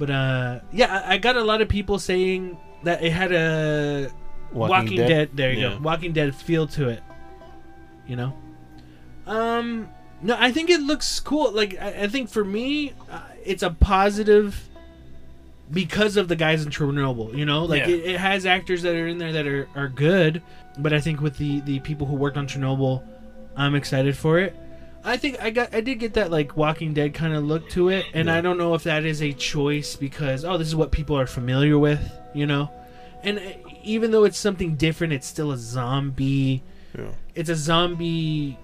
[0.00, 4.10] But uh, yeah, I, I got a lot of people saying that it had a
[4.50, 5.28] Walking, Dead.
[5.34, 5.74] There you Yeah.
[5.74, 7.02] go, Walking Dead feel to it.
[8.08, 8.32] You know,
[9.26, 9.88] um,
[10.22, 11.52] no, I think it looks cool.
[11.52, 14.68] Like I, I think for me, uh, it's a positive
[15.70, 17.36] because of the guys in Chernobyl.
[17.36, 17.94] You know, like Yeah.
[17.94, 20.42] it, it has actors that are in there that are, are good,
[20.78, 23.04] but I think with the the people who worked on Chernobyl,
[23.54, 24.56] I'm excited for it.
[25.04, 27.88] I think I got I did get that like Walking Dead kind of look to
[27.88, 30.90] it, and I don't know if that is a choice because oh this is what
[30.92, 32.00] people are familiar with,
[32.34, 32.70] you know,
[33.22, 33.42] and uh,
[33.82, 36.62] even though it's something different, it's still a zombie.
[36.96, 37.08] Yeah.
[37.34, 38.58] It's a zombie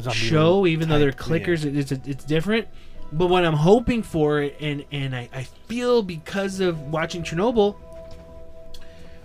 [0.00, 1.46] Zombie show, even though they're type, yeah.
[1.46, 2.68] clickers, it- it's it's different.
[3.10, 7.76] But what I'm hoping for, and and I, I feel because of watching Chernobyl,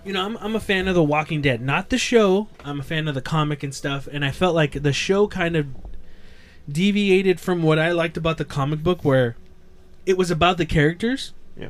[0.04, 2.48] you know, I'm I'm a fan of The Walking Dead, not the show.
[2.64, 5.56] I'm a fan of the comic and stuff, and I felt like the show kind
[5.56, 5.66] of
[6.70, 9.36] deviated from what I liked about the comic book, where
[10.06, 11.68] it was about the characters Yeah.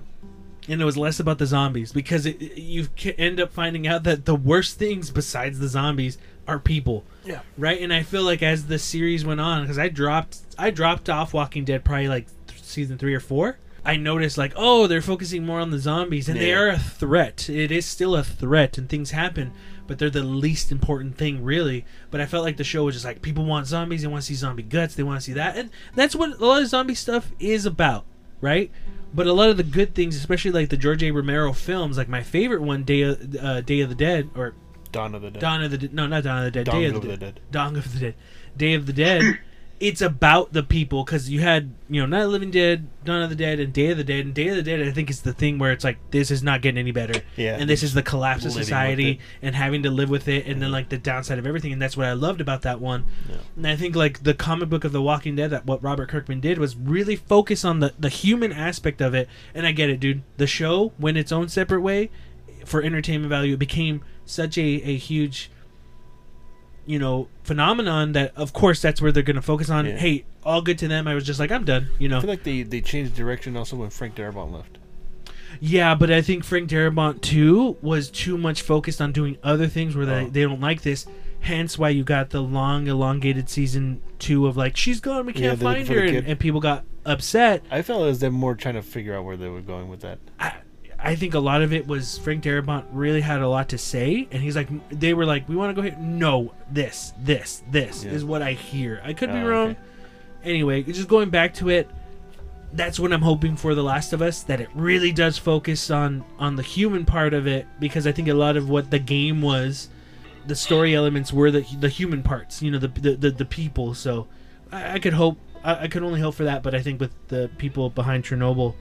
[0.68, 2.88] and it was less about the zombies because it, you
[3.18, 7.04] end up finding out that the worst things besides the zombies are people.
[7.24, 7.40] Yeah.
[7.56, 7.80] right?
[7.80, 11.32] And i feel like as the series went on because i dropped i dropped off
[11.32, 15.46] walking dead probably like th- season three or four i noticed like oh they're focusing
[15.46, 17.48] more on the zombies and they are a threat.
[17.48, 19.52] It is still a threat and things happen
[19.86, 23.04] but they're the least important thing really but i felt like the show was just
[23.04, 25.56] like people want zombies they want to see zombie guts they want to see that
[25.56, 28.04] and that's what a lot of zombie stuff is about
[28.40, 28.70] right
[29.12, 32.08] but a lot of the good things especially like the george a romero films like
[32.08, 34.54] my favorite one day of, uh, day of the dead or
[34.94, 35.40] Dawn of the Dead.
[35.40, 35.92] Dawn of the Dead.
[35.92, 36.66] No, not Dawn of the Dead.
[36.66, 37.34] Dawn Day of of the, the Dead.
[37.34, 37.40] Dead.
[37.50, 38.14] Dawn of the Dead.
[38.56, 39.38] Day of the Dead.
[39.84, 43.20] it's about the people because you had you know Night of the Living Dead, Dawn
[43.20, 44.24] of the Dead, and Day of the Dead.
[44.24, 46.42] And Day of the Dead, I think, is the thing where it's like this is
[46.42, 47.20] not getting any better.
[47.36, 47.58] Yeah.
[47.58, 50.72] And this is the collapse of society and having to live with it, and then
[50.72, 51.70] like the downside of everything.
[51.70, 53.04] And that's what I loved about that one.
[53.28, 53.36] Yeah.
[53.56, 56.40] And I think like the comic book of The Walking Dead, that what Robert Kirkman
[56.40, 59.28] did was really focus on the the human aspect of it.
[59.54, 60.22] And I get it, dude.
[60.38, 62.10] The show went its own separate way
[62.64, 63.52] for entertainment value.
[63.52, 65.50] It became such a a huge
[66.86, 69.96] you know phenomenon that of course that's where they're going to focus on Yeah.
[69.96, 72.30] hey all good to them i was just like i'm done you I know feel
[72.30, 74.78] like they, they changed direction also when Frank Darabont left.
[75.60, 79.96] yeah but i think frank darabont too was too much focused on doing other things
[79.96, 80.28] where they, Oh.
[80.28, 81.06] they don't like this
[81.40, 85.58] hence why you got the long elongated season two of like she's gone we can't
[85.58, 88.82] they're find her and, and people got upset I felt as them more trying to
[88.82, 90.18] figure out where they were going with that.
[90.40, 90.54] I,
[91.04, 94.26] I think a lot of it was Frank Darabont really had a lot to say,
[94.32, 95.96] and he's like, they were like, we want to go here.
[96.00, 98.12] No, this, this, this Yeah.
[98.12, 99.00] is what I hear.
[99.04, 99.78] I could be Oh, wrong, okay.
[100.44, 101.90] anyway, just going back to it,
[102.72, 104.42] that's what I'm hoping for The Last of Us.
[104.44, 108.26] That it really does focus on on the human part of it, because I think
[108.28, 109.90] a lot of what the game was,
[110.46, 112.62] the story elements were the the human parts.
[112.62, 113.94] You know, the the the, the people.
[113.94, 114.26] So
[114.72, 115.38] I, I could hope.
[115.62, 118.74] I, I could only hope for that, but I think with the people behind Chernobyl,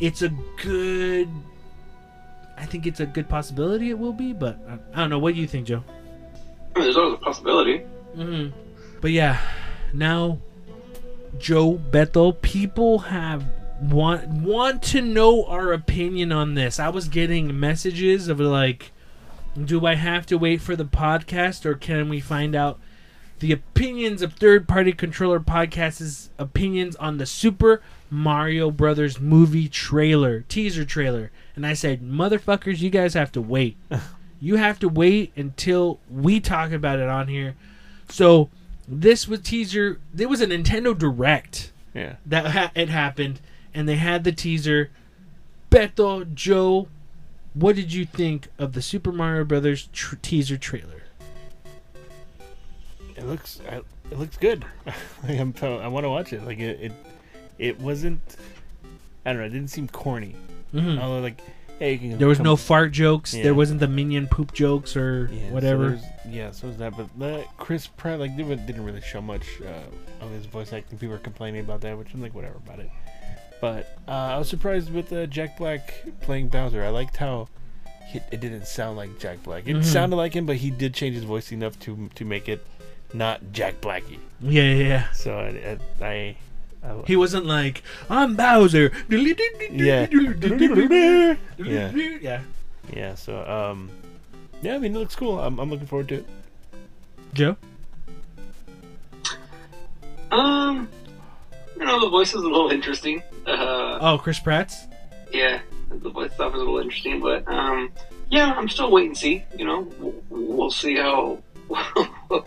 [0.00, 0.30] it's a
[0.62, 1.28] good.
[2.56, 5.18] I think it's a good possibility it will be, but I, I don't know.
[5.18, 5.82] What do you think, Joe?
[6.74, 7.78] I mean, there's always a possibility.
[8.14, 8.48] hmm
[9.00, 9.40] But yeah,
[9.92, 10.38] now
[11.38, 13.44] Joe Bethel, people have
[13.80, 16.80] want want to know our opinion on this.
[16.80, 18.92] I was getting messages of like,
[19.62, 22.78] do I have to wait for the podcast or can we find out
[23.38, 30.40] the opinions of third party controller podcasts' opinions on the Super Mario Brothers movie trailer,
[30.42, 31.30] teaser trailer?
[31.56, 33.76] And I said, motherfuckers, you guys have to wait.
[34.40, 37.54] you have to wait until we talk about it on here.
[38.10, 38.50] So
[38.86, 39.98] this was teaser.
[40.14, 42.16] There was a Nintendo Direct Yeah.
[42.26, 43.40] that ha- it happened,
[43.74, 44.90] and they had the teaser.
[45.70, 46.88] Beto, Joe,
[47.54, 51.02] what did you think of the Super Mario Brothers tr- teaser trailer?
[53.16, 53.76] It looks I,
[54.10, 54.64] it looks good.
[55.26, 56.44] like I'm I want to watch it.
[56.44, 56.92] Like it, it
[57.58, 58.20] it wasn't
[59.24, 60.36] I don't know, it didn't seem corny.
[60.74, 60.98] Mhm.
[61.00, 61.40] Although like
[61.78, 63.34] hey, you can There was come- no fart jokes.
[63.34, 63.42] Yeah.
[63.44, 65.90] There wasn't the minion poop jokes or yeah, whatever.
[65.90, 69.20] there's- yeah, so was that but uh, Chris Pratt like they wa- didn't really show
[69.20, 70.98] much uh, of his voice acting.
[70.98, 72.90] People were complaining about that, which I'm like whatever about it.
[73.60, 76.82] But uh, I was surprised with uh, Jack Black playing Bowser.
[76.84, 77.48] I liked how
[78.06, 79.66] he, it didn't sound like Jack Black.
[79.66, 79.84] It Mhm.
[79.84, 82.66] sounded like him, but he did change his voice enough to to make it
[83.14, 84.18] not Jack Blacky.
[84.40, 85.12] yeah, yeah, yeah.
[85.12, 86.36] So I, I, I,
[86.86, 88.92] I He wasn't like I'm Bowser.
[89.08, 90.06] Yeah.
[90.10, 91.90] yeah, Yeah.
[92.20, 92.40] yeah.
[92.94, 93.14] yeah.
[93.14, 93.90] So um,
[94.62, 94.74] yeah.
[94.74, 95.38] I mean, it looks cool.
[95.40, 96.26] I'm, I'm looking forward to it.
[97.34, 97.56] Joe.
[100.30, 100.88] Um,
[101.78, 103.22] you know, the voice is a little interesting.
[103.46, 104.86] Uh, Oh, Chris Pratt's.
[105.32, 105.60] yeah,
[105.90, 107.92] the voice stuff is a little interesting, but um,
[108.28, 109.44] yeah, I'm still waiting to see.
[109.56, 111.38] You know, we'll, we'll see how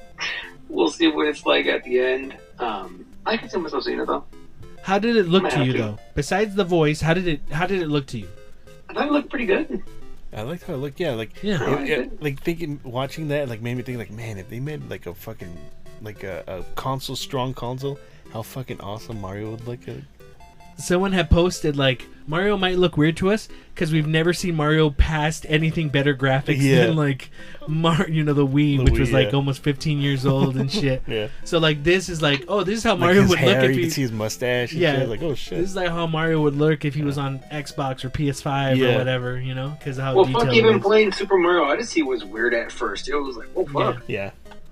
[0.69, 2.35] we'll see what it's like at the end.
[2.59, 4.23] Um, I can see myself seeing it though.
[4.82, 5.77] How did it look to you to.
[5.77, 5.97] though?
[6.15, 8.27] Besides the voice, how did it how did it look to you?
[8.89, 9.84] I thought it looked pretty good.
[10.34, 10.99] I liked how it looked.
[10.99, 11.61] Yeah, like Yeah.
[11.82, 12.21] It- it- it.
[12.23, 15.13] like thinking, watching that, like made me think, like, man, if they made like a
[15.13, 15.55] fucking
[16.01, 17.99] like a, a console, strong console,
[18.34, 19.88] how fucking awesome Mario would look.
[19.88, 19.97] At.
[20.80, 24.89] Someone had posted like Mario might look weird to us because we've never seen Mario
[24.91, 26.86] past anything better graphics Yeah.
[26.88, 27.30] than like
[27.67, 29.36] Mar, you know, the Wii, The which Wii, was like yeah.
[29.36, 31.01] almost 15 years old and shit.
[31.07, 33.71] Yeah, So like this is like, oh, this is how like Mario would hair, look
[33.71, 33.89] if you he.
[33.89, 34.71] see his mustache.
[34.73, 34.99] And Yeah.
[34.99, 35.09] shit.
[35.09, 35.57] like oh shit.
[35.59, 38.93] This is like how Mario would look if he was on Xbox or PS5 Yeah.
[38.95, 42.03] or whatever, you know, because of how Well, detailed fuck, even playing Super Mario Odyssey
[42.03, 43.09] was weird at first.
[43.09, 44.32] It was like, oh fuck, yeah,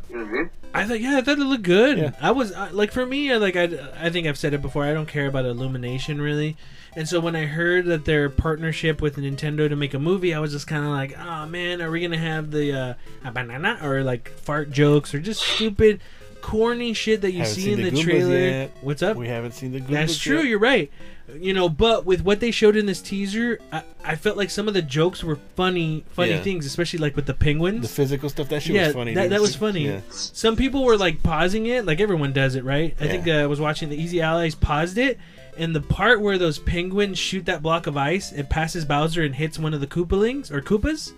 [0.10, 1.98] you know what I thought, yeah, I thought it looked good.
[1.98, 2.12] Yeah.
[2.22, 4.84] I was I, like, for me, I, like I, I think I've said it before.
[4.84, 6.56] I don't care about Illumination really,
[6.96, 10.40] and so when I heard that their partnership with Nintendo to make a movie, I
[10.40, 12.94] was just kind of like, oh man, are we gonna have the uh,
[13.24, 16.00] a banana or like fart jokes or just stupid,
[16.42, 18.38] corny shit that you Haven't see in the the trailer?
[18.38, 18.72] yet.
[18.82, 19.18] What's up?
[19.18, 19.80] we haven't seen the.
[19.80, 20.38] That's true.
[20.38, 20.46] yet.
[20.46, 20.92] You're right.
[21.36, 24.68] You know, but with what they showed in this teaser, I, I felt like some
[24.70, 26.42] of the jokes were funny, funny Yeah.
[26.42, 27.82] things, especially like with the penguins.
[27.82, 28.48] The physical stuff.
[28.48, 29.14] That shit yeah, was funny.
[29.16, 29.86] that, that was funny.
[29.88, 30.00] Yeah.
[30.10, 32.96] Some people were like pausing it, like everyone does it, right?
[33.02, 33.12] I Yeah.
[33.12, 35.20] think uh, I was watching the Easy Allies paused it,
[35.58, 39.36] and the part where those penguins shoot that block of ice, it passes Bowser and
[39.36, 41.12] hits one of the Koopalings or Koopas.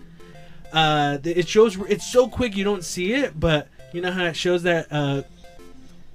[0.72, 4.34] Uh, it shows it's so quick you don't see it, but you know how it
[4.36, 5.22] shows that uh,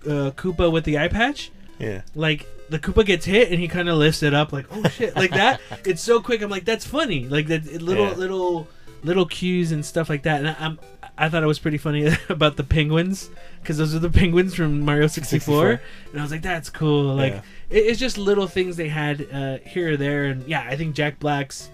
[0.06, 2.02] uh, Koopa with the eye patch Yeah.
[2.14, 5.16] like the Koopa gets hit and he kind of lifts it up like oh shit
[5.16, 5.62] like that.
[5.86, 6.42] it's so quick.
[6.42, 7.28] I'm like that's funny.
[7.28, 8.14] Like that little Yeah.
[8.16, 8.68] little
[9.04, 10.40] little cues and stuff like that.
[10.40, 10.80] And I, I'm
[11.18, 13.30] I thought it was pretty funny about the penguins
[13.62, 15.78] because those are the penguins from Mario 64.
[15.78, 15.82] 64.
[16.12, 17.16] And I was like that's cool.
[17.16, 17.42] Like Yeah.
[17.70, 20.26] it, it's just little things they had uh, here or there.
[20.26, 21.70] And yeah, I think Jack Black's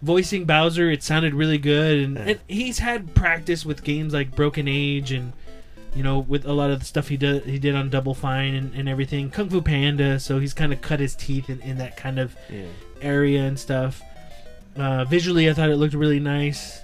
[0.00, 2.22] voicing Bowser it sounded really good and, Yeah.
[2.22, 5.32] and he's had practice with games like Broken Age and
[5.94, 8.54] you know, with a lot of the stuff he did he did on Double Fine
[8.54, 9.30] and, and everything.
[9.30, 12.36] Kung Fu Panda, so he's kind of cut his teeth in, in that kind of
[12.50, 12.66] Yeah.
[13.00, 14.02] area and stuff.
[14.76, 16.80] Uh, visually, I thought it looked really nice.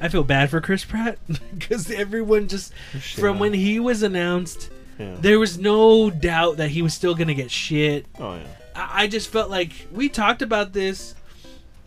[0.00, 1.18] I feel bad for Chris Pratt
[1.58, 3.38] because everyone just Shit from on.
[3.40, 5.16] when he was announced, Yeah.
[5.18, 8.06] there was no doubt that he was still gonna get shit.
[8.20, 8.42] Oh yeah.
[8.76, 11.14] I, I just felt like we talked about this.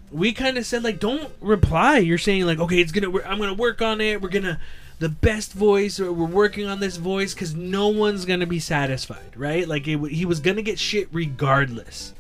[0.09, 1.97] We kind of said like, don't reply.
[1.97, 3.11] You're saying like, okay, it's gonna.
[3.25, 4.21] I'm gonna work on it.
[4.21, 4.59] We're gonna
[4.99, 9.35] the best voice, or we're working on this voice because no one's gonna be satisfied,
[9.35, 9.67] right?
[9.67, 12.13] Like it, he was gonna get shit regardless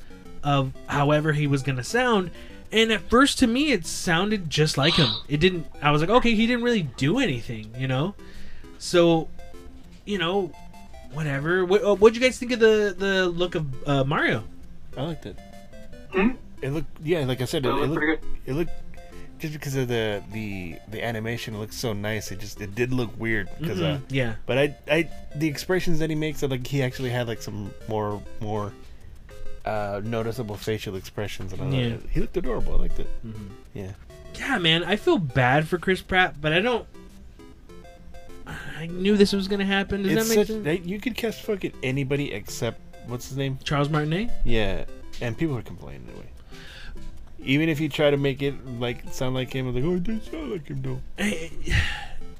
[0.43, 2.31] of however he was gonna sound.
[2.71, 5.09] And at first, to me, it sounded just like him.
[5.29, 5.67] It didn't.
[5.81, 8.13] I was like, okay, he didn't really do anything, you know.
[8.77, 9.29] So,
[10.05, 10.51] you know,
[11.13, 11.65] whatever.
[11.65, 14.43] What uh, what'd you guys think of the the look of uh, Mario?
[14.97, 15.37] I liked it.
[16.11, 16.31] Hmm?
[16.61, 18.29] It looked yeah, like I said, it, It it looked looked pretty good.
[18.45, 18.71] it looked
[19.39, 22.31] just because of the the the animation it looked so nice.
[22.31, 24.35] It just it did look weird because uh, yeah.
[24.45, 27.71] but I I the expressions that he makes are like he actually had like some
[27.87, 28.71] more more
[29.65, 31.97] uh noticeable facial expressions and I Yeah.
[32.09, 32.73] he looked adorable.
[32.73, 33.09] I liked it.
[33.25, 33.49] Mhm.
[33.73, 33.91] Yeah.
[34.35, 36.85] Yeah, man, I feel bad for Chris Pratt, but I don't.
[38.77, 40.03] I knew this was gonna happen.
[40.03, 40.63] Does it's that make such sense?
[40.63, 43.57] they, you could cast fucking anybody except what's his name?
[43.63, 44.29] Charles Martinet.
[44.45, 44.85] Yeah,
[45.21, 46.27] and people are complaining anyway.
[47.43, 50.31] Even if you try to make it like sound like him, like oh, it doesn't
[50.31, 51.01] sound like him though.
[51.19, 51.51] I-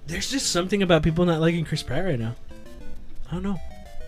[0.07, 2.35] there's just something about people not liking Chris Pratt right now.
[3.29, 3.59] I don't know.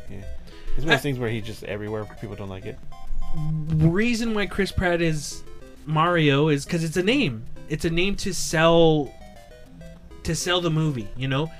[0.10, 0.24] Yeah,
[0.70, 2.06] it's one of those things where he's just everywhere.
[2.22, 2.80] People don't like it.
[3.36, 5.44] reason why Chris Pratt is
[5.86, 7.46] Mario is because it's a name.
[7.68, 9.14] It's a name to sell
[10.24, 11.52] to sell the movie, you know.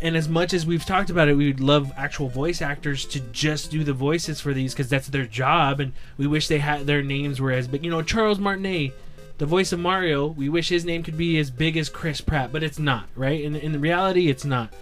[0.00, 3.20] And as much as we've talked about it, we would love actual voice actors to
[3.20, 6.86] just do the voices for these because that's their job, and we wish they had
[6.86, 7.84] their names were as big.
[7.84, 8.92] You know, Charles Martinet,
[9.38, 12.52] the voice of Mario, we wish his name could be as big as Chris Pratt,
[12.52, 13.40] but it's not, right?
[13.40, 14.72] In in reality, it's not.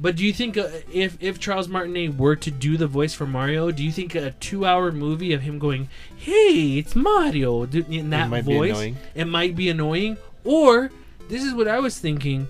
[0.00, 3.26] But do you think uh, if if Charles Martinet were to do the voice for
[3.26, 8.30] Mario, do you think a two-hour movie of him going, "Hey, it's Mario," in that
[8.30, 10.16] be voice, it might be annoying?
[10.44, 10.90] Or
[11.28, 12.46] this is what I was thinking: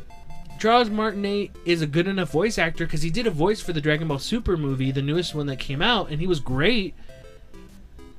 [0.59, 3.81] Charles Martinet is a good enough voice actor because he did a voice for the
[3.81, 6.95] Dragon Ball Super movie, the newest one that came out, and he was great.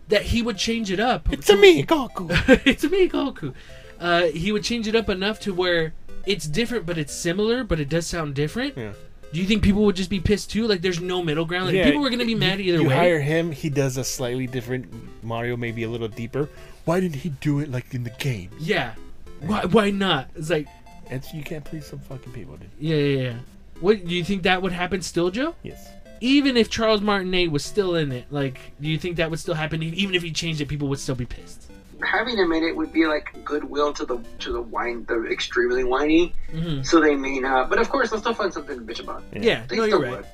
[0.08, 1.32] That he would change it up.
[1.32, 2.30] It's a me, Goku.
[2.66, 3.54] it's a me, Goku.
[4.00, 5.94] Uh, he would change it up enough to where
[6.26, 8.76] it's different, but it's similar, but it does sound different.
[8.76, 8.94] Yeah.
[9.32, 10.66] Do you think people would just be pissed too?
[10.68, 11.68] Like, there's no middle ground.
[11.68, 12.96] Like, Yeah, people were gonna be mad either you way.
[12.96, 14.92] hire him, he does a slightly different
[15.24, 16.50] Mario, maybe a little deeper.
[16.86, 18.50] Why didn't he do it like in the game?
[18.60, 18.94] yeah.
[19.42, 19.66] Why?
[19.66, 20.30] Why not?
[20.36, 20.68] It's like,
[21.10, 22.70] It's you can't please some fucking people, dude.
[22.80, 23.34] yeah, yeah, yeah.
[23.80, 25.56] What do you think that would happen still, Joe?
[25.64, 25.90] Yes.
[26.22, 29.54] Even if Charles Martinet was still in it, like, do you think that would still
[29.54, 29.82] happen?
[29.82, 31.72] Even if he changed it, people would still be pissed.
[32.06, 35.84] Having him in it would be like goodwill to the to the wine, the extremely
[35.84, 36.34] whiny.
[36.54, 36.86] Mhm.
[36.86, 37.70] So they may not.
[37.70, 39.24] But of course, they'll still find something to bitch about.
[39.34, 40.12] Yeah, They no, still you're right.
[40.18, 40.26] would.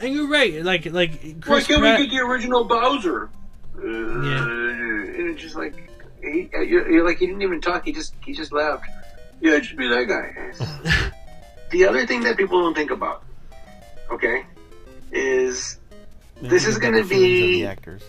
[0.00, 0.62] And you're right.
[0.62, 2.00] Like, like Why Chris can't Pratt.
[2.00, 3.28] we get the original Bowser?
[3.76, 4.44] Uh, Yeah.
[4.44, 5.90] And it's just like
[6.22, 7.84] he, you're, you're like he didn't even talk.
[7.84, 8.84] He just he just laughed.
[9.40, 11.10] Yeah, it should be that guy.
[11.70, 13.24] the other thing that people don't think about,
[14.10, 14.44] okay,
[15.12, 15.78] is
[16.42, 18.02] This is gonna Better feelings of be- the actors.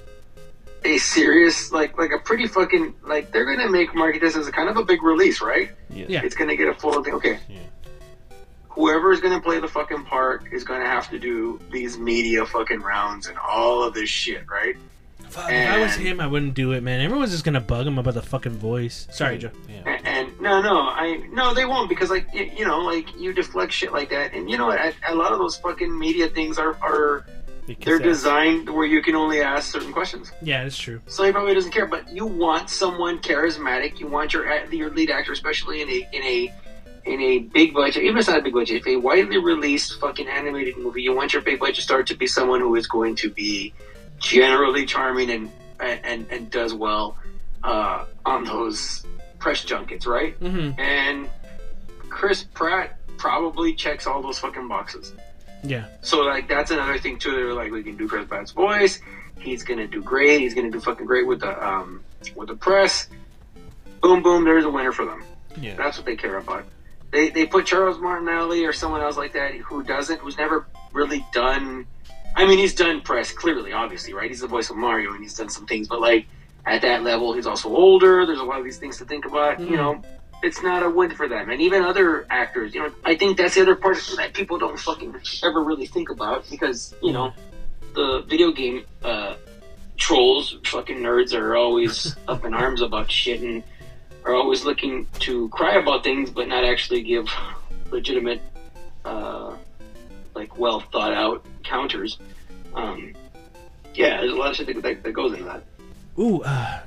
[0.83, 4.51] a serious like like a pretty fucking like they're gonna make market this as a
[4.51, 5.71] kind of a big release, right?
[5.89, 6.09] Yes.
[6.09, 6.21] Yeah.
[6.23, 7.13] It's gonna get a full thing.
[7.15, 7.39] Okay.
[7.49, 7.59] Yeah.
[8.69, 12.81] Whoever is gonna play the fucking part is gonna have to do these media fucking
[12.81, 14.75] rounds and all of this shit, right?
[15.31, 16.99] Fuck, if I was him, I wouldn't do it, man.
[17.01, 19.07] Everyone's just gonna bug him about the fucking voice.
[19.11, 19.51] Sorry, Joe.
[19.69, 19.81] Yeah.
[19.85, 23.31] And, and no, no, I no, they won't because like y- you know, like you
[23.33, 24.79] deflect shit like that, and you know what?
[24.79, 27.25] A, a lot of those fucking media things are are
[27.67, 28.01] You they're ass.
[28.03, 30.31] designed where you can only ask certain questions.
[30.41, 30.99] Yeah, it's true.
[31.07, 31.85] So he probably doesn't care.
[31.85, 33.99] But you want someone charismatic.
[34.01, 36.53] You want your your lead actor, especially in a in a
[37.05, 39.99] in a big budget, even if it's not a big budget, if a widely released
[39.99, 43.15] fucking animated movie, you want your big budget star to be someone who is going
[43.15, 43.73] to be
[44.21, 47.17] generally charming and and and does well
[47.63, 49.05] uh, on those
[49.39, 50.39] press junkets, right?
[50.39, 50.79] Mm-hmm.
[50.79, 51.29] And
[52.09, 55.13] Chris Pratt probably checks all those fucking boxes.
[55.63, 55.85] Yeah.
[56.01, 57.31] So like that's another thing too.
[57.31, 59.01] They're like, we can do Chris Pratt's voice.
[59.39, 60.39] He's gonna do great.
[60.41, 62.03] He's gonna do fucking great with the um
[62.35, 63.09] with the press.
[64.01, 64.45] Boom, boom.
[64.45, 65.23] There's a winner for them.
[65.59, 65.75] Yeah.
[65.75, 66.65] That's what they care about.
[67.11, 71.25] They they put Charles Martinelli or someone else like that who doesn't, who's never really
[71.33, 71.87] done.
[72.35, 74.29] I mean, he's done press clearly, obviously, right?
[74.29, 75.87] He's the voice of Mario, and he's done some things.
[75.87, 76.25] But like
[76.65, 78.25] at that level, he's also older.
[78.25, 79.59] There's a lot of these things to think about.
[79.59, 79.77] You Mhm.
[79.77, 80.01] know,
[80.43, 81.49] it's not a win for them.
[81.49, 84.79] And even other actors, you know, I think that's the other part that people don't
[84.79, 87.33] fucking ever really think about because you know
[87.93, 89.35] the video game uh,
[89.97, 93.61] trolls, fucking nerds, are always up in arms about shit and
[94.25, 97.27] are always looking to cry about things, but not actually give
[97.91, 98.39] legitimate,
[99.03, 99.55] uh,
[100.33, 102.17] like well thought out counters.
[102.73, 103.13] Um,
[103.93, 105.63] yeah, there's a lot of shit that, that, that goes into that.
[106.19, 106.79] Ooh, uh,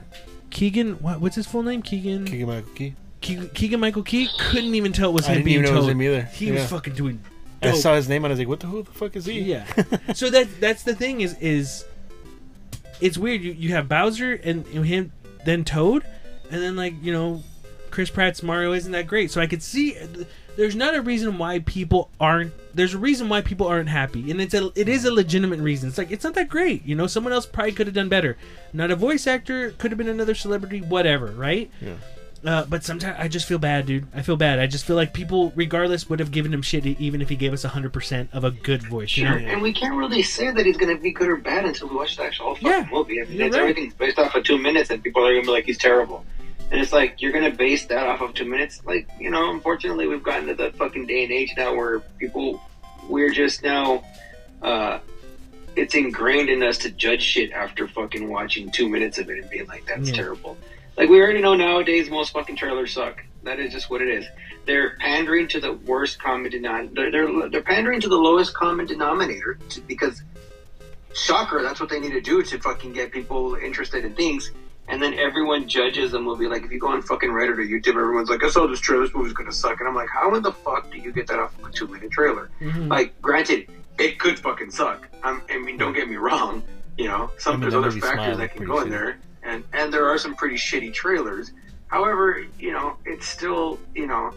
[0.50, 0.94] Keegan.
[0.94, 1.82] What, what's his full name?
[1.82, 2.24] Keegan.
[2.26, 2.94] Keegan Michael Key.
[3.22, 5.70] Ke- Keegan Michael Key couldn't even tell it was I him didn't being even know
[5.72, 5.92] it was told.
[5.92, 6.22] him either.
[6.22, 6.52] He Yeah.
[6.54, 7.20] was fucking doing.
[7.62, 7.76] I dope.
[7.76, 9.40] saw his name and I was like, what the who the fuck is he?
[9.40, 9.64] Yeah.
[10.14, 11.84] so that that's the thing is is
[13.00, 13.40] it's weird.
[13.42, 15.12] You you have Bowser and, and him,
[15.46, 16.04] then Toad,
[16.50, 17.42] and then like you know,
[17.90, 19.30] Chris Pratt's Mario isn't that great.
[19.30, 19.96] So I could see
[20.56, 22.52] there's not a reason why people aren't.
[22.74, 25.88] There's a reason why people aren't happy, and it's a it is a legitimate reason.
[25.88, 26.84] It's like it's not that great.
[26.84, 28.36] You know, someone else probably could have done better.
[28.72, 31.70] Not a voice actor could have been another celebrity, whatever, right?
[31.80, 31.94] Yeah.
[32.44, 34.06] Uh, but sometimes I just feel bad, dude.
[34.14, 34.58] I feel bad.
[34.58, 37.54] I just feel like people, regardless, would have given him shit even if he gave
[37.54, 39.16] us hundred percent of a good voice.
[39.16, 39.46] You Sure, know?
[39.48, 41.96] and we can't really say that he's going to be good or bad until we
[41.96, 43.22] watch the actual fucking Yeah, movie.
[43.22, 43.62] I mean, you're it's, right.
[43.62, 46.22] everything's based off of two minutes, and people are going to be like, he's terrible.
[46.70, 48.82] And it's like, you're going to base that off of two minutes?
[48.84, 52.60] Like, you know, unfortunately, we've gotten to the fucking day and age now where people,
[53.08, 54.02] we're just now,
[54.62, 54.98] uh,
[55.76, 59.50] it's ingrained in us to judge shit after fucking watching two minutes of it and
[59.50, 60.14] being like, that's Yeah.
[60.16, 60.56] terrible.
[60.96, 63.22] Like, we already know nowadays most fucking trailers suck.
[63.42, 64.24] That is just what it is.
[64.64, 67.10] They're pandering to the worst common denominator.
[67.10, 70.22] They're, they're, they're pandering to the lowest common denominator to, because,
[71.14, 74.50] shocker, that's what they need to do to fucking get people interested in things.
[74.86, 76.46] And then everyone judges the movie.
[76.46, 79.06] Like, if you go on fucking Reddit or YouTube, everyone's like, I saw this trailer,
[79.06, 79.80] this movie's gonna suck.
[79.80, 81.88] And I'm like, how in the fuck do you get that off of a two
[81.88, 82.50] minute trailer?
[82.60, 82.88] Mhm.
[82.90, 85.08] Like, granted, it could fucking suck.
[85.22, 86.62] I'm, I mean, don't get me wrong.
[86.98, 89.92] You know, some I mean, there's other factors that can go in there, and and
[89.92, 91.50] there are some pretty shitty trailers.
[91.88, 94.32] However, you know, it's still, you know,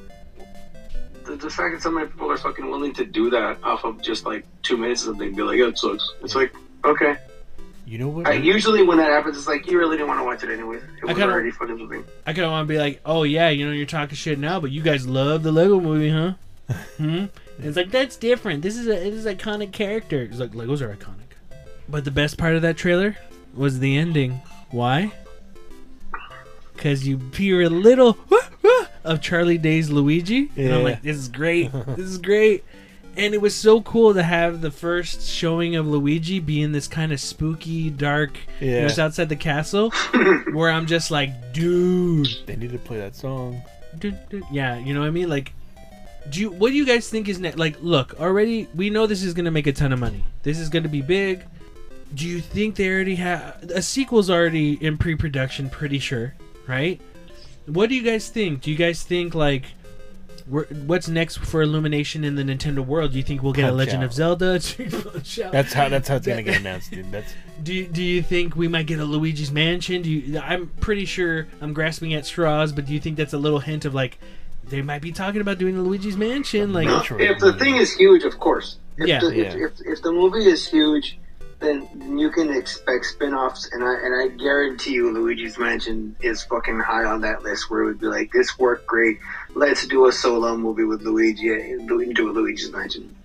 [1.25, 4.01] the, the fact that so many people are fucking willing to do that off of
[4.01, 6.09] just like two minutes of something, be like, yeah, it sucks.
[6.23, 6.53] It's like,
[6.83, 7.17] okay.
[7.87, 8.27] You know what?
[8.27, 10.83] I, usually when that happens, it's like you really didn't want to watch it anyways.
[10.83, 12.03] It was kinda- already fucking moving.
[12.25, 14.59] I kind of want to be like, oh yeah, you know, you're talking shit now,
[14.59, 16.33] but you guys love the Lego Movie, huh?
[16.97, 17.25] hmm.
[17.59, 18.61] It's like that's different.
[18.61, 20.21] This is a it is iconic character.
[20.23, 21.13] It's like Legos are iconic.
[21.87, 23.15] But the best part of that trailer
[23.55, 24.41] was the ending.
[24.69, 25.13] Why?
[26.75, 28.17] Because you hear a little
[29.05, 31.71] of Charlie Day's Luigi, and I'm like, this is great.
[31.71, 32.65] this is great.
[33.17, 37.11] And it was so cool to have the first showing of Luigi being this kind
[37.11, 38.37] of spooky, dark.
[38.61, 38.85] You know, Yeah.
[38.85, 39.89] it's outside the castle,
[40.53, 43.61] where I'm just like, dude, They need to play that song.
[43.97, 44.43] Dun, dun.
[44.51, 45.29] Yeah, you know what I mean?
[45.29, 45.51] Like,
[46.29, 47.57] do you, what do you guys think is next?
[47.57, 50.23] Like, look, already we know this is gonna make a ton of money.
[50.43, 51.43] This is gonna be big.
[52.13, 55.69] Do you think they already have a sequel's already in pre-production?
[55.69, 56.35] Pretty sure,
[56.67, 57.01] right?
[57.65, 58.61] What do you guys think?
[58.61, 59.86] Do you guys think like, we're,
[60.47, 63.11] what's next for Illumination in the Nintendo world?
[63.11, 64.05] Do you think we'll get a Legend Out.
[64.05, 64.59] of Zelda?
[65.51, 65.89] That's how.
[65.89, 67.11] That's how it's gonna get announced, dude.
[67.11, 67.33] That's
[67.63, 70.03] Do you, do you think we might get a Luigi's Mansion?
[70.03, 73.37] Do you, I'm pretty sure I'm grasping at straws, but do you think that's a
[73.37, 74.19] little hint of like
[74.63, 76.71] they might be talking about doing a Luigi's Mansion?
[76.71, 78.77] Like, No, if the thing is huge, of course.
[78.97, 79.19] If Yeah.
[79.21, 81.17] the, If, if, if the movie is huge,
[81.59, 81.87] then
[82.17, 87.03] you can expect spin-offs, and I and I guarantee you, Luigi's Mansion is fucking high
[87.05, 87.71] on that list.
[87.71, 89.17] Where it would be like, this worked great.
[89.57, 93.15] Let's do a solo movie with Luigi and do do a Luigi's Mansion.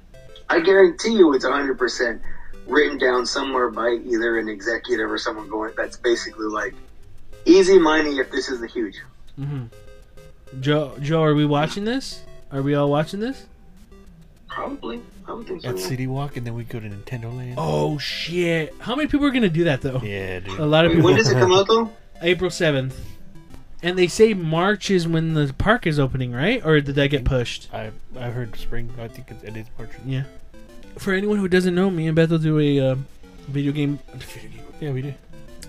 [0.49, 2.23] I guarantee you, it's hundred percent
[2.67, 5.75] written down somewhere by either an executive or someone going.
[5.77, 6.75] That's basically like
[7.45, 8.97] easy money if this is the huge.
[9.39, 9.69] mhm.
[10.61, 12.23] Joe, Joe, are we watching this?
[12.51, 13.47] Are we all watching this?
[14.49, 15.71] Probably, I would think so.
[15.71, 15.79] at.
[15.79, 17.55] City Walk, and then we go to Nintendo Land.
[17.59, 18.75] Oh shit!
[18.81, 20.01] How many people are gonna do that though?
[20.03, 20.59] Yeah, dude.
[20.59, 21.09] A lot of Wait, people.
[21.11, 21.91] when does it come out though?
[22.21, 22.99] April seventh,
[23.83, 26.65] and they say March is when the park is opening, right?
[26.65, 27.69] Or did that get pushed?
[27.73, 28.91] I I heard spring.
[28.99, 29.91] I think it's, it is March.
[30.07, 30.25] Yeah.
[30.99, 32.97] For anyone who doesn't know, me and Beth will do a uh,
[33.49, 33.99] video game.
[34.15, 34.65] Video game.
[34.81, 35.15] Yeah, we do.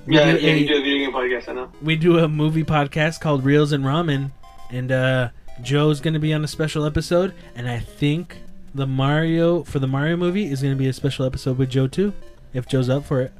[0.06, 1.48] We yeah, do yeah, a- you do a video game podcast.
[1.49, 1.72] I know.
[1.81, 4.31] we do a movie podcast called Reels and Ramen,
[4.69, 5.30] and uh,
[5.61, 8.38] Joe's gonna be on a special episode, and I think
[8.76, 12.11] the Mario for the Mario movie is gonna be a special episode with Joe too,
[12.53, 13.31] if Joe's up for it.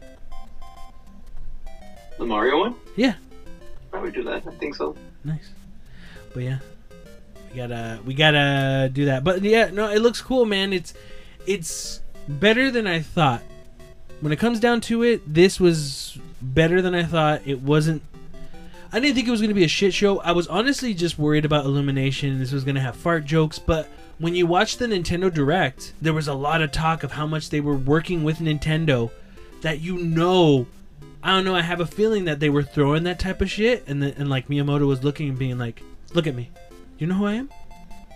[2.18, 2.76] The Mario one?
[2.96, 3.16] Yeah.
[3.94, 4.42] Probably do that.
[4.48, 4.96] I think so.
[5.24, 5.52] Nice,
[6.34, 6.58] but yeah,
[7.52, 9.24] we gotta we gotta do that.
[9.24, 10.74] But yeah, no, it looks cool, man.
[10.74, 10.96] It's
[11.46, 13.44] it's better than I thought.
[14.20, 17.44] When it comes down to it, this was better than I thought.
[17.46, 18.02] It wasn't.
[18.92, 20.20] I didn't think it was going to be a shit show.
[20.22, 22.40] I was honestly just worried about Illumination.
[22.40, 23.88] This was going to have fart jokes, but
[24.18, 27.52] when you watch the Nintendo Direct, there was a lot of talk of how much
[27.52, 29.12] they were working with Nintendo.
[29.62, 30.66] That you know,
[31.24, 31.56] I don't know.
[31.56, 34.30] I have a feeling that they were throwing that type of shit, and the, and
[34.30, 35.82] like Miyamoto was looking and being like,
[36.14, 36.50] "Look at me.
[36.98, 37.50] You know who I am?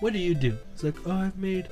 [0.02, 1.68] What do you do?" It's like, "Oh, I've made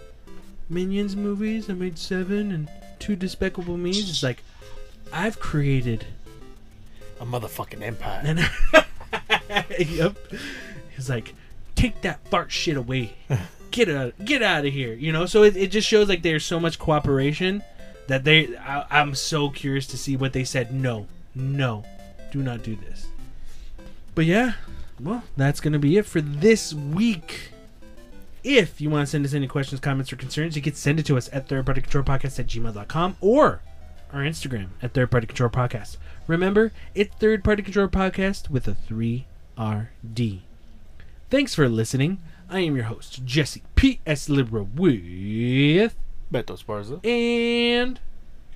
[0.70, 1.70] Minions movies.
[1.70, 4.44] I made seven and two Despicable Me's." It's like,
[5.12, 6.06] I've created
[7.20, 8.22] A motherfucking empire.
[8.26, 8.40] and
[9.90, 10.18] yep.
[10.96, 11.34] He's like,
[11.76, 13.14] take that fart shit away.
[13.72, 14.94] Get out, get out of here.
[14.94, 15.26] You know.
[15.26, 17.62] So it, it just shows like there's so much cooperation
[18.08, 18.56] that they.
[18.56, 20.74] I, I'm so curious to see what they said.
[20.74, 21.84] No, no,
[22.32, 23.08] do not do this.
[24.16, 24.54] But yeah,
[25.00, 27.52] well, that's gonna be it for this week.
[28.44, 31.06] If you want to send us any questions, comments, or concerns, you can send it
[31.08, 33.62] to us at thirdpartycontrolpodcast at gmail.com or
[34.14, 35.98] our Instagram at Third Party Control Podcast.
[36.28, 40.42] Remember, it's Third Party Control Podcast with a 3RD.
[41.30, 42.20] Thanks for listening.
[42.50, 44.30] I am your host, Jesse P.S.
[44.30, 45.96] Libra with.
[46.32, 47.04] Beto Sparza.
[47.06, 48.00] And.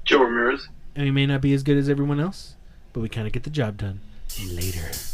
[0.06, 0.70] Joe Ramirez.
[0.96, 2.56] And we may not be as good as everyone else,
[2.94, 4.00] but we kind of get the job done.
[4.52, 5.09] Later.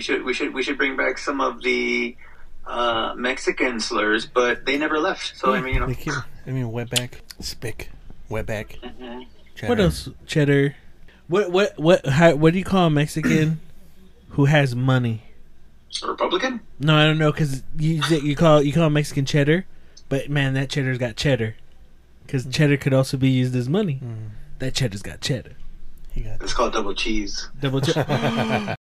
[0.00, 2.16] Should we should we should bring back some of the
[2.66, 5.36] uh, Mexican slurs, but they never left.
[5.38, 6.14] So I mean, you know, They keep,
[6.46, 7.10] I mean, wetback,
[7.40, 7.90] spick,
[8.30, 8.78] wetback.
[8.80, 9.26] Mhm.
[9.54, 9.68] cheddar.
[9.68, 10.08] What else?
[10.26, 10.74] Cheddar.
[11.28, 12.06] What what what?
[12.06, 13.60] How, what do you call a Mexican
[14.30, 15.22] who has money?
[16.02, 16.60] a Republican.
[16.80, 19.64] No, I don't know because you you call you call Mexican cheddar,
[20.08, 21.54] but man, that cheddar's got cheddar.
[22.26, 24.00] Because cheddar could also be used as money.
[24.02, 25.52] Mm, That cheddar's got cheddar.
[26.10, 27.48] he got It's called double cheese.
[27.60, 28.76] Double cheddar.